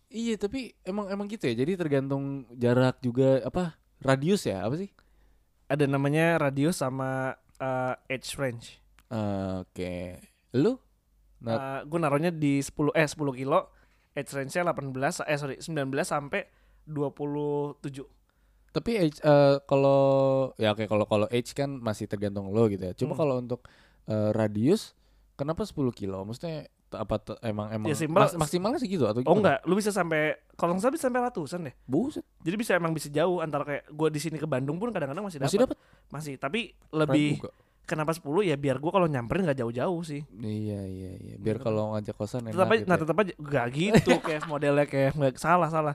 Iya 0.09 0.41
tapi 0.41 0.73
emang 0.81 1.13
emang 1.13 1.29
gitu 1.29 1.45
ya. 1.45 1.53
Jadi 1.53 1.77
tergantung 1.77 2.49
jarak 2.57 2.97
juga 3.05 3.45
apa 3.45 3.77
radius 4.01 4.49
ya 4.49 4.65
apa 4.65 4.81
sih? 4.81 4.89
Ada 5.69 5.85
namanya 5.85 6.41
radius 6.41 6.81
sama 6.81 7.37
uh, 7.59 7.93
age 8.05 8.35
range. 8.35 8.79
Eh, 9.07 9.53
Oke. 9.59 9.93
Lu? 10.53 10.75
Nah, 11.39 11.81
gue 11.81 11.95
naruhnya 11.95 12.29
di 12.29 12.59
10 12.59 12.71
eh 12.93 13.05
10 13.05 13.15
kilo. 13.33 13.71
Age 14.11 14.31
range-nya 14.33 14.63
18 14.65 15.23
eh 15.23 15.37
sorry 15.37 15.55
19 15.57 15.71
sampai 16.03 16.43
27. 16.83 18.03
tapi 18.69 18.91
age 18.95 19.17
eh, 19.19 19.57
kalau 19.65 20.01
ya 20.55 20.71
oke 20.71 20.85
kalau 20.85 21.01
kalau 21.03 21.25
age 21.27 21.53
kan 21.53 21.73
masih 21.73 22.05
tergantung 22.05 22.49
lo 22.49 22.67
gitu 22.67 22.83
ya. 22.83 22.93
Cuma 22.93 23.13
Hmm. 23.13 23.19
kalau 23.19 23.35
untuk 23.37 23.65
eh, 24.05 24.29
radius 24.31 24.93
kenapa 25.33 25.63
10 25.63 25.89
kilo? 25.91 26.21
Maksudnya 26.21 26.65
apa 26.89 27.17
emang 27.41 27.69
emang 27.71 27.87
Ya, 27.87 27.95
simpel. 27.95 28.17
mas- 28.19 28.33
maksimalnya 28.35 28.77
segitu 28.77 29.05
atau 29.05 29.21
Oh 29.21 29.33
gimana? 29.33 29.37
enggak, 29.37 29.59
lu 29.63 29.73
bisa 29.73 29.89
sampai 29.89 30.37
kalau 30.59 30.75
nggak 30.75 30.83
salah 30.83 30.93
bisa 30.93 31.05
sampai 31.07 31.21
ratusan 31.23 31.59
deh. 31.63 31.75
Buset. 31.87 32.27
Jadi 32.43 32.55
bisa 32.59 32.75
emang 32.75 32.91
bisa 32.91 33.07
jauh 33.07 33.39
antara 33.39 33.63
kayak 33.63 33.87
gue 33.87 34.07
di 34.11 34.19
sini 34.19 34.35
ke 34.35 34.43
Bandung 34.43 34.75
pun 34.75 34.91
kadang-kadang 34.91 35.23
masih 35.23 35.39
dapat. 35.39 35.47
Masih 35.49 35.59
dapat 35.63 35.77
Masih, 36.09 36.33
tapi 36.35 36.59
lebih 36.91 37.39
kenapa 37.85 38.13
10 38.13 38.21
ya 38.45 38.53
biar 38.53 38.77
gue 38.77 38.91
kalau 38.91 39.07
nyamperin 39.07 39.47
nggak 39.47 39.59
jauh-jauh 39.61 40.01
sih. 40.03 40.21
Iya 40.35 40.81
iya 40.85 41.11
iya. 41.17 41.35
Biar 41.39 41.57
kalau 41.57 41.95
ngajak 41.95 42.13
kosan 42.13 42.45
enak 42.45 42.53
Tetap 42.53 42.67
aja, 42.67 42.75
gitu 42.77 42.85
nah 42.85 42.97
ya. 42.97 43.01
tetap 43.01 43.15
aja 43.17 43.33
gak 43.33 43.65
gitu 43.73 44.11
kayak 44.27 44.43
modelnya 44.45 44.85
kayak 44.85 45.11
nggak 45.15 45.35
salah 45.39 45.69
salah. 45.71 45.93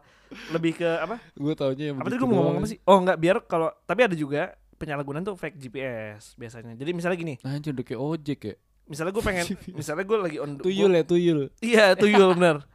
Lebih 0.51 0.81
ke 0.81 0.89
apa? 0.99 1.21
Gue 1.37 1.55
taunya 1.55 1.93
yang 1.93 2.01
Apa 2.01 2.09
tadi 2.11 2.17
gue 2.17 2.27
mau 2.27 2.41
ngomong 2.43 2.57
apa 2.59 2.67
sih? 2.67 2.79
Oh 2.83 2.99
enggak, 2.99 3.19
biar 3.21 3.37
kalau 3.45 3.69
tapi 3.85 4.01
ada 4.11 4.17
juga 4.17 4.57
penyalahgunaan 4.75 5.23
tuh 5.23 5.39
fake 5.39 5.59
GPS 5.61 6.35
biasanya. 6.35 6.75
Jadi 6.75 6.91
misalnya 6.91 7.15
gini, 7.15 7.35
Anjir 7.47 7.71
udah 7.71 7.87
kayak 7.87 8.01
ojek 8.03 8.41
ya. 8.43 8.55
misalnya 8.85 9.13
gue 9.15 9.25
pengen, 9.25 9.47
misalnya 9.79 10.05
gue 10.05 10.19
lagi 10.19 10.39
on 10.43 10.51
Tuyul 10.59 10.93
ya 10.93 11.05
tuyul. 11.07 11.41
Iya 11.63 11.95
tuyul 11.95 12.33
bener 12.39 12.67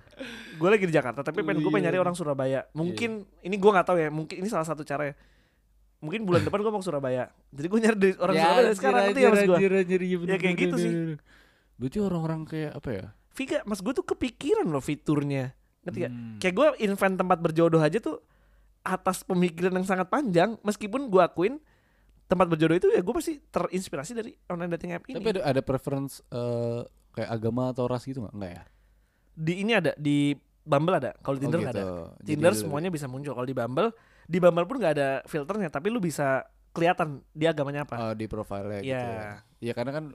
Gue 0.55 0.69
lagi 0.69 0.85
di 0.85 0.93
Jakarta 0.93 1.23
tapi 1.23 1.39
pengen 1.41 1.63
gue 1.63 1.71
pengen 1.71 1.89
nyari 1.89 1.97
Tuyul. 1.97 2.05
orang 2.05 2.15
Surabaya 2.15 2.59
Mungkin 2.75 3.11
ini 3.41 3.55
gue 3.55 3.71
gak 3.71 3.87
tahu 3.87 3.97
ya 3.97 4.09
Mungkin 4.11 4.35
ini 4.43 4.47
salah 4.51 4.67
satu 4.67 4.83
cara 4.83 5.11
ya 5.11 5.13
Mungkin 5.99 6.23
bulan 6.23 6.43
depan 6.43 6.59
gue 6.59 6.71
mau 6.71 6.79
ke 6.79 6.87
Surabaya 6.87 7.31
Jadi 7.51 7.67
gue 7.67 7.79
nyari 7.79 7.97
dari 7.99 8.13
orang 8.19 8.35
Ya, 8.35 8.43
Surabaya 8.43 8.63
dari 8.63 8.77
sekarang 8.77 9.01
Ngerti 9.07 9.19
ya 9.19 9.29
mas 9.29 9.43
gue 9.43 9.57
iya 9.57 9.69
Ya, 10.29 10.37
kayak 10.39 10.55
bener, 10.55 10.63
gitu 10.63 10.75
sih. 10.79 10.91
Berarti 11.79 11.97
orang-orang 12.03 12.41
kayak 12.43 12.71
apa 12.75 12.89
ya? 12.91 13.05
Vika 13.31 13.57
mas 13.63 13.79
gue 13.79 13.93
tuh 13.95 14.05
kepikiran 14.05 14.67
loh 14.67 14.83
fiturnya 14.83 15.55
Ngerti 15.87 15.97
gak? 16.03 16.11
Hmm. 16.11 16.35
Kayak 16.43 16.53
gue 16.55 16.67
invent 16.83 17.15
tempat 17.15 17.37
berjodoh 17.39 17.79
aja 17.79 17.99
tuh 17.99 18.19
Atas 18.79 19.23
pemikiran 19.23 19.75
yang 19.75 19.87
sangat 19.87 20.07
panjang 20.07 20.59
Meskipun 20.63 21.07
gue 21.07 21.21
akuin 21.23 21.59
Tempat 22.29 22.45
berjodoh 22.45 22.77
itu 22.77 22.87
ya 22.93 23.01
gue 23.01 23.13
pasti 23.15 23.41
terinspirasi 23.41 24.11
dari 24.13 24.31
online 24.47 24.71
dating 24.77 24.91
app 24.93 25.03
ini 25.09 25.17
Tapi 25.17 25.39
ada 25.39 25.41
ada 25.49 25.61
preference 25.65 26.21
eh, 26.29 26.85
kayak 27.09 27.29
agama 27.33 27.73
atau 27.73 27.89
ras 27.89 28.05
gitu 28.05 28.21
nggak? 28.21 28.35
Enggak 28.37 28.51
ya? 28.53 28.63
di 29.39 29.63
ini 29.63 29.71
ada 29.71 29.95
di 29.95 30.35
Bumble 30.69 31.01
ada, 31.01 31.15
kalau 31.23 31.39
di 31.39 31.47
oh 31.47 31.49
Tinder 31.49 31.59
oh 31.59 31.65
gitu. 31.65 31.71
ada. 31.71 31.83
Tinder 32.21 32.53
Jadi, 32.53 32.61
semuanya 32.61 32.89
bisa 32.93 33.09
muncul. 33.09 33.33
Kalau 33.33 33.47
di 33.47 33.55
Bumble, 33.57 33.89
di 34.29 34.37
Bumble 34.37 34.67
pun 34.69 34.77
nggak 34.77 34.93
ada 34.93 35.09
filternya, 35.25 35.71
tapi 35.73 35.89
lu 35.89 35.97
bisa 35.97 36.45
kelihatan 36.75 37.25
dia 37.33 37.55
agamanya 37.55 37.89
apa. 37.89 37.95
Oh, 37.97 38.13
di 38.13 38.29
profile 38.29 38.69
yeah. 38.69 38.83
gitu. 38.85 38.93
Iya. 38.93 39.09
Ya. 39.09 39.31
ya 39.65 39.73
karena 39.73 39.91
kan 39.97 40.05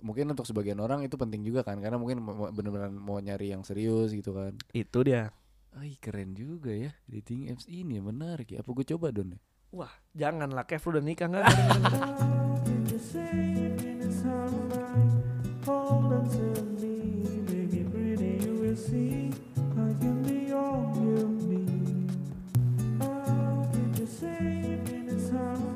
mungkin 0.00 0.32
untuk 0.32 0.48
sebagian 0.48 0.80
orang 0.80 1.04
itu 1.04 1.20
penting 1.20 1.44
juga 1.44 1.60
kan 1.60 1.76
karena 1.76 2.00
mungkin 2.00 2.24
benar-benar 2.56 2.88
mau 2.88 3.20
nyari 3.20 3.52
yang 3.52 3.60
serius 3.66 4.16
gitu 4.16 4.32
kan. 4.32 4.56
Itu 4.72 5.04
dia. 5.04 5.36
Ay, 5.76 6.00
keren 6.00 6.32
juga 6.34 6.72
ya 6.72 6.96
dating 7.06 7.52
apps 7.52 7.68
ini 7.68 8.00
menarik 8.00 8.56
ya. 8.56 8.64
Apa 8.64 8.72
gue 8.72 8.86
coba 8.96 9.12
dong? 9.12 9.36
Ya? 9.36 9.40
Wah, 9.70 9.92
janganlah 10.16 10.64
Kev 10.64 10.82
lu 10.88 10.98
udah 10.98 11.04
nikah 11.04 11.28
kan? 11.28 11.44
I 18.70 18.76
can 19.98 20.22
be 20.22 20.52
all 20.52 20.92
you 20.94 21.26
need. 21.48 22.08
I'll 23.00 23.66
be 23.72 24.00
the 24.00 24.06
same 24.06 24.86
in 24.86 25.08
his 25.08 25.28
house. 25.30 25.69